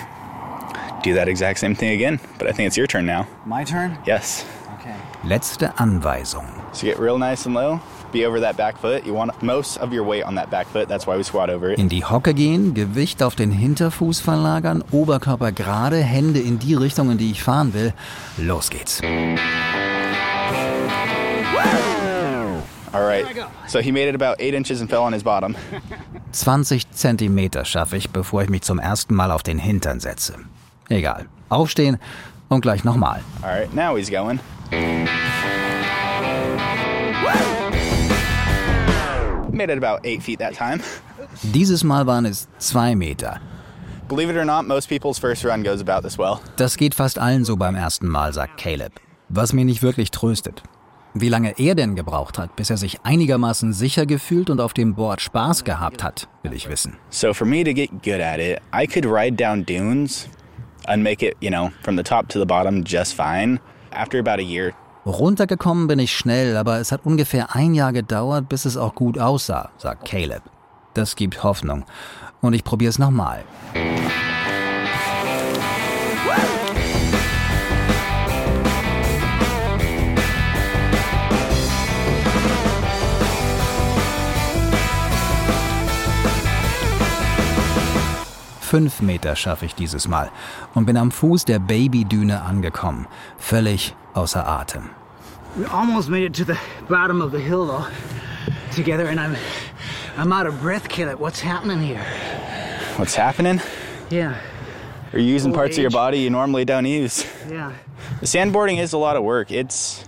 Do 1.05 1.13
that 1.13 1.29
exact 1.29 1.59
same 1.59 1.75
thing 1.75 1.91
again, 1.91 2.19
but 2.39 2.49
I 2.49 2.53
think 2.53 2.67
it's 2.67 2.79
your 2.79 2.87
turn 2.87 3.05
now. 3.05 3.27
My 3.45 3.63
turn? 3.63 3.99
Yes. 4.07 4.47
Okay. 4.81 4.95
Letzte 5.23 5.71
Anweisung. 5.77 6.47
So 6.73 6.87
get 6.87 6.99
real 6.99 7.19
nice 7.19 7.45
and 7.45 7.55
low. 7.55 7.81
Be 8.11 8.25
over 8.25 8.41
that 8.41 8.57
back 8.57 8.79
foot. 8.79 9.05
You 9.05 9.13
want 9.13 9.43
most 9.43 9.77
of 9.77 9.93
your 9.93 10.03
weight 10.03 10.25
on 10.25 10.37
that 10.37 10.49
back 10.51 10.67
foot. 10.67 10.89
That's 10.89 11.07
why 11.07 11.19
we 11.19 11.23
squat 11.23 11.51
over 11.51 11.73
it. 11.73 11.79
In 11.79 11.91
die 11.91 12.05
Hocke 12.05 12.33
gehen, 12.33 12.73
Gewicht 12.73 13.23
auf 13.23 13.35
den 13.35 13.51
Hinterfuß 13.51 14.21
verlagern, 14.21 14.83
Oberkörper 14.93 15.53
gerade, 15.53 15.99
Hände 15.99 16.41
in 16.41 16.59
die 16.59 16.73
Richtung, 16.75 17.11
in 17.11 17.19
die 17.19 17.33
ich 17.33 17.43
fahren 17.43 17.75
will. 17.75 17.93
Los 18.39 18.71
geht's. 18.71 19.03
All 22.95 23.07
right. 23.07 23.27
So 23.67 23.81
he 23.81 23.93
made 23.93 24.09
it 24.09 24.15
about 24.15 24.37
eight 24.39 24.55
inches 24.55 24.81
and 24.81 24.89
fell 24.89 25.03
on 25.03 25.13
his 25.13 25.23
bottom. 25.23 25.55
20 26.33 26.93
Zentimeter 26.93 27.67
schaffe 27.67 27.99
ich, 27.99 28.09
bevor 28.09 28.43
ich 28.43 28.49
mich 28.49 28.63
zum 28.63 28.79
ersten 28.79 29.15
Mal 29.15 29.31
auf 29.31 29.43
den 29.43 29.59
Hintern 29.59 30.01
setze. 30.01 30.37
Egal. 30.89 31.27
Aufstehen 31.49 31.99
und 32.49 32.61
gleich 32.61 32.85
nochmal. 32.85 33.21
All 33.43 33.51
right. 33.51 33.73
Now 33.75 33.97
he's 33.97 34.11
going. 34.11 34.41
Made 39.53 39.71
it 39.71 39.83
about 39.83 40.05
eight 40.05 40.23
feet 40.23 40.41
that 40.41 40.55
time. 40.55 40.81
Dieses 41.43 41.85
Mal 41.85 42.07
waren 42.07 42.27
es 42.27 42.49
zwei 42.59 42.95
Meter. 42.95 43.41
Believe 44.09 44.31
it 44.31 44.37
or 44.37 44.45
not, 44.45 44.67
most 44.67 44.89
people's 44.89 45.19
first 45.19 45.45
run 45.45 45.63
goes 45.63 45.81
about 45.81 46.03
this 46.03 46.19
well. 46.19 46.41
Das 46.57 46.77
geht 46.77 46.95
fast 46.95 47.19
allen 47.19 47.45
so 47.45 47.57
beim 47.57 47.75
ersten 47.75 48.09
Mal, 48.09 48.33
sagt 48.33 48.59
Caleb. 48.59 49.01
Was 49.29 49.53
mich 49.53 49.65
nicht 49.65 49.83
wirklich 49.83 50.11
tröstet. 50.11 50.63
Wie 51.15 51.29
lange 51.29 51.55
er 51.59 51.75
denn 51.77 51.95
gebraucht 51.95 52.39
hat, 52.39 52.57
bis 52.57 52.71
er 52.71 52.77
sich 52.77 53.01
einigermaßen 53.05 53.73
sicher 53.73 54.05
gefühlt 54.05 54.51
und 54.51 54.61
auf 54.61 54.75
dem 54.75 54.95
Board 54.95 55.21
Spaß 55.21 55.63
gehabt 55.63 56.03
hat, 56.03 56.29
will 56.43 56.53
ich 56.53 56.69
wissen. 56.69 56.97
So 57.09 57.33
for 57.33 57.47
me 57.47 57.63
to 57.63 57.73
get 57.73 57.91
good 58.03 58.21
at 58.21 58.41
it, 58.41 58.61
I 58.75 58.87
could 58.87 59.07
ride 59.07 59.37
down 59.37 59.65
dunes 59.65 60.29
and 60.87 61.03
make 61.03 61.23
it, 61.23 61.37
you 61.41 61.51
know, 61.51 61.71
from 61.83 61.97
the 61.97 62.03
top 62.03 62.29
to 62.29 62.39
the 62.39 62.47
bottom 62.47 62.85
just 62.85 63.15
fine. 63.15 63.61
After 63.93 64.19
about 64.19 64.39
a 64.39 64.45
year, 64.45 64.75
Runtergekommen 65.07 65.87
bin 65.87 65.99
ich 65.99 66.17
schnell, 66.17 66.57
aber 66.57 66.81
es 66.81 66.91
hat 66.91 67.03
ungefähr 67.05 67.55
ein 67.55 67.75
Jahr 67.75 67.93
gedauert, 67.93 68.49
bis 68.49 68.65
es 68.65 68.79
auch 68.79 68.95
gut 68.95 69.19
aussah, 69.19 69.71
sagt 69.77 70.09
Caleb. 70.09 70.43
Das 70.95 71.15
gibt 71.15 71.43
Hoffnung. 71.43 71.85
Und 72.41 72.55
ich 72.55 72.65
probiere 72.65 72.89
es 72.89 72.99
nochmal. 72.99 73.45
Fünf 88.75 89.03
Meter 89.03 89.37
schaffe 89.37 89.67
ich 89.67 89.77
dieses 89.77 90.09
Mal 90.09 90.33
und 90.75 90.85
bin 90.85 90.97
am 90.97 91.13
Fuß 91.13 91.45
der 91.45 91.61
Babydüne 91.61 92.43
angekommen, 92.43 93.07
völlig 93.39 93.95
außer 94.15 94.49
Atem. 94.49 94.91
We 95.55 95.65
almost 95.73 96.09
made 96.09 96.25
it 96.25 96.35
to 96.35 96.45
the 96.45 96.57
bottom 96.89 97.23
of 97.23 97.31
the 97.31 97.39
hill, 97.39 97.69
though, 97.69 97.87
together, 98.75 99.07
and 99.09 99.21
I'm, 99.21 99.37
I'm 100.19 100.33
out 100.33 100.49
of 100.49 100.61
breath, 100.61 100.89
Caleb. 100.89 101.21
What's 101.21 101.41
happening 101.41 101.79
here? 101.83 102.05
what's 102.97 103.15
happening? 103.15 103.61
Yeah, 104.11 104.41
Are 105.13 105.21
you 105.21 105.33
using 105.37 105.53
Old 105.53 105.57
parts 105.57 105.77
of 105.77 105.83
your 105.83 105.93
body 105.93 106.19
you 106.19 106.31
normally 106.31 106.65
don't 106.65 106.85
use? 106.85 107.25
yeah. 107.49 107.71
The 108.19 108.27
sandboarding 108.27 108.81
is 108.81 108.93
a 108.93 108.99
lot 108.99 109.15
of 109.15 109.23
work. 109.23 109.53
It's 109.53 110.05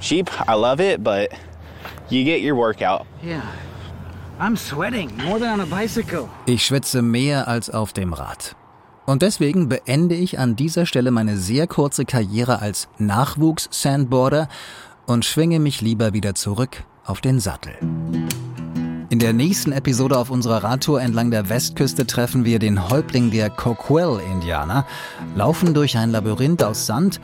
cheap. 0.00 0.30
I 0.48 0.54
love 0.54 0.80
it, 0.80 1.04
but 1.04 1.34
you 2.08 2.24
get 2.24 2.40
your 2.40 2.54
workout. 2.54 3.06
Yeah. 3.22 3.44
I'm 4.38 4.56
sweating 4.56 5.10
more 5.24 5.38
than 5.38 5.60
on 5.60 5.60
a 5.60 5.80
bicycle. 5.80 6.28
Ich 6.44 6.66
schwitze 6.66 7.00
mehr 7.00 7.48
als 7.48 7.70
auf 7.70 7.94
dem 7.94 8.12
Rad. 8.12 8.54
Und 9.06 9.22
deswegen 9.22 9.68
beende 9.68 10.14
ich 10.14 10.38
an 10.38 10.56
dieser 10.56 10.84
Stelle 10.84 11.10
meine 11.10 11.38
sehr 11.38 11.66
kurze 11.66 12.04
Karriere 12.04 12.60
als 12.60 12.88
Nachwuchs-Sandboarder 12.98 14.48
und 15.06 15.24
schwinge 15.24 15.58
mich 15.58 15.80
lieber 15.80 16.12
wieder 16.12 16.34
zurück 16.34 16.84
auf 17.06 17.22
den 17.22 17.40
Sattel. 17.40 17.72
In 19.08 19.20
der 19.20 19.32
nächsten 19.32 19.72
Episode 19.72 20.18
auf 20.18 20.30
unserer 20.30 20.64
Radtour 20.64 21.00
entlang 21.00 21.30
der 21.30 21.48
Westküste 21.48 22.06
treffen 22.06 22.44
wir 22.44 22.58
den 22.58 22.90
Häuptling 22.90 23.30
der 23.30 23.48
Coquille-Indianer, 23.48 24.84
laufen 25.34 25.72
durch 25.72 25.96
ein 25.96 26.10
Labyrinth 26.10 26.62
aus 26.62 26.84
Sand 26.84 27.20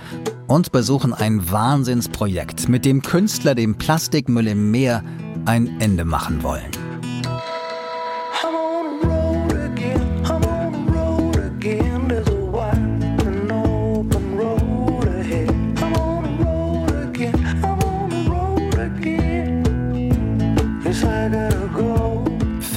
und 0.47 0.73
besuchen 0.73 1.13
ein 1.13 1.51
Wahnsinnsprojekt, 1.51 2.71
mit 2.71 2.87
dem 2.87 3.03
Künstler 3.03 3.55
dem 3.55 3.75
Plastikmüll 3.75 4.47
im 4.47 4.71
Meer 4.71 5.05
ein 5.45 5.79
Ende 5.81 6.07
machen 6.07 6.43
wollen. 6.43 6.82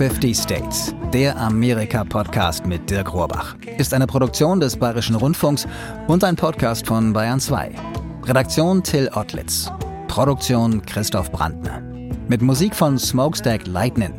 50 0.10 0.38
States, 0.38 0.94
der 1.14 1.36
Amerika-Podcast 1.36 2.68
mit 2.68 2.88
Dirk 2.92 3.12
Rohrbach, 3.12 3.56
ist 3.80 3.92
eine 3.92 4.06
Produktion 4.06 4.60
des 4.60 4.78
Bayerischen 4.78 5.16
Rundfunks 5.16 5.68
und 6.08 6.24
ein 6.24 6.36
Podcast 6.36 6.86
von 6.86 7.12
Bayern 7.12 7.40
2. 7.40 7.72
Redaktion 8.26 8.84
Till 8.84 9.10
Ottlitz. 9.16 9.72
Produktion 10.08 10.84
Christoph 10.86 11.32
Brandner. 11.32 11.82
Mit 12.28 12.44
Musik 12.44 12.76
von 12.76 13.00
Smokestack 13.00 13.66
Lightning. 13.66 14.14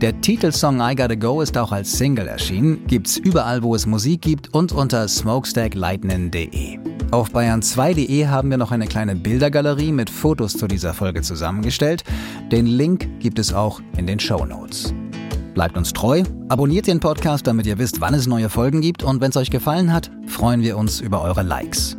Der 0.00 0.20
Titelsong 0.20 0.80
I 0.80 0.94
Gotta 0.94 1.16
Go 1.16 1.40
ist 1.40 1.58
auch 1.58 1.72
als 1.72 1.90
Single 1.90 2.28
erschienen, 2.28 2.86
gibt's 2.86 3.16
überall, 3.16 3.64
wo 3.64 3.74
es 3.74 3.84
Musik 3.84 4.22
gibt 4.22 4.54
und 4.54 4.70
unter 4.70 5.08
smokestacklightning.de. 5.08 6.78
Auf 7.10 7.30
bayern2.de 7.30 8.26
haben 8.28 8.50
wir 8.50 8.58
noch 8.58 8.70
eine 8.70 8.86
kleine 8.86 9.16
Bildergalerie 9.16 9.90
mit 9.90 10.08
Fotos 10.08 10.52
zu 10.52 10.68
dieser 10.68 10.94
Folge 10.94 11.22
zusammengestellt. 11.22 12.04
Den 12.52 12.66
Link 12.66 13.08
gibt 13.18 13.40
es 13.40 13.52
auch 13.52 13.80
in 13.96 14.06
den 14.06 14.20
Show 14.20 14.44
Notes. 14.44 14.94
Bleibt 15.56 15.78
uns 15.78 15.94
treu, 15.94 16.22
abonniert 16.50 16.86
den 16.86 17.00
Podcast, 17.00 17.46
damit 17.46 17.64
ihr 17.64 17.78
wisst, 17.78 18.02
wann 18.02 18.12
es 18.12 18.26
neue 18.26 18.50
Folgen 18.50 18.82
gibt 18.82 19.02
und 19.02 19.22
wenn 19.22 19.30
es 19.30 19.38
euch 19.38 19.48
gefallen 19.48 19.90
hat, 19.90 20.10
freuen 20.26 20.60
wir 20.60 20.76
uns 20.76 21.00
über 21.00 21.22
eure 21.22 21.42
Likes. 21.42 21.96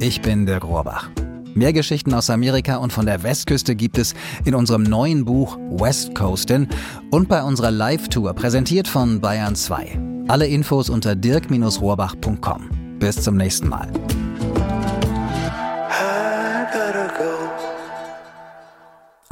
Ich 0.00 0.22
bin 0.22 0.46
Dirk 0.46 0.62
Rohrbach. 0.62 1.10
Mehr 1.52 1.72
Geschichten 1.72 2.14
aus 2.14 2.30
Amerika 2.30 2.76
und 2.76 2.92
von 2.92 3.06
der 3.06 3.24
Westküste 3.24 3.74
gibt 3.74 3.98
es 3.98 4.14
in 4.44 4.54
unserem 4.54 4.84
neuen 4.84 5.24
Buch 5.24 5.58
West 5.72 6.14
Coastin 6.14 6.68
und 7.10 7.28
bei 7.28 7.42
unserer 7.42 7.72
Live-Tour, 7.72 8.32
präsentiert 8.32 8.86
von 8.86 9.20
Bayern 9.20 9.56
2. 9.56 10.24
Alle 10.28 10.46
Infos 10.46 10.88
unter 10.88 11.16
dirk-rohrbach.com. 11.16 12.98
Bis 13.00 13.16
zum 13.20 13.36
nächsten 13.36 13.68
Mal. 13.68 13.90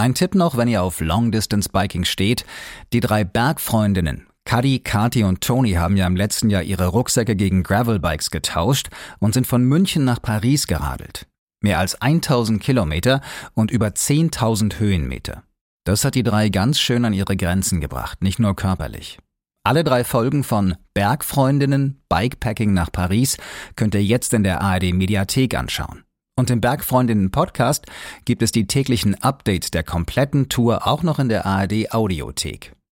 Ein 0.08 0.14
Tipp 0.14 0.34
noch, 0.34 0.56
wenn 0.56 0.68
ihr 0.68 0.82
auf 0.82 1.00
Long 1.00 1.32
Distance 1.32 1.68
Biking 1.68 2.06
steht. 2.06 2.46
Die 2.94 3.00
drei 3.00 3.24
Bergfreundinnen, 3.24 4.26
Cuddy, 4.46 4.78
Kati 4.78 5.22
und 5.22 5.42
Tony 5.42 5.72
haben 5.72 5.98
ja 5.98 6.06
im 6.06 6.16
letzten 6.16 6.48
Jahr 6.48 6.62
ihre 6.62 6.86
Rucksäcke 6.86 7.36
gegen 7.36 7.62
Gravelbikes 7.62 8.30
getauscht 8.30 8.88
und 9.18 9.34
sind 9.34 9.46
von 9.46 9.64
München 9.64 10.06
nach 10.06 10.22
Paris 10.22 10.66
geradelt. 10.66 11.26
Mehr 11.60 11.78
als 11.78 12.00
1000 12.00 12.62
Kilometer 12.62 13.20
und 13.52 13.70
über 13.70 13.88
10.000 13.88 14.78
Höhenmeter. 14.78 15.42
Das 15.84 16.06
hat 16.06 16.14
die 16.14 16.22
drei 16.22 16.48
ganz 16.48 16.80
schön 16.80 17.04
an 17.04 17.12
ihre 17.12 17.36
Grenzen 17.36 17.82
gebracht, 17.82 18.22
nicht 18.22 18.38
nur 18.38 18.56
körperlich. 18.56 19.18
Alle 19.62 19.84
drei 19.84 20.04
Folgen 20.04 20.42
von 20.42 20.76
Bergfreundinnen 20.94 22.00
Bikepacking 22.08 22.72
nach 22.72 22.90
Paris 22.90 23.36
könnt 23.76 23.94
ihr 23.94 24.02
jetzt 24.02 24.32
in 24.32 24.42
der 24.42 24.62
ARD 24.62 24.94
Mediathek 24.94 25.54
anschauen. 25.54 26.04
Und 26.38 26.50
im 26.50 26.60
Bergfreundinnen 26.60 27.32
Podcast 27.32 27.86
gibt 28.24 28.42
es 28.42 28.52
die 28.52 28.68
täglichen 28.68 29.20
Updates 29.20 29.72
der 29.72 29.82
kompletten 29.82 30.48
Tour 30.48 30.86
auch 30.86 31.02
noch 31.02 31.18
in 31.18 31.28
der 31.28 31.44
ARD 31.44 31.92
Audiothek. 31.92 32.77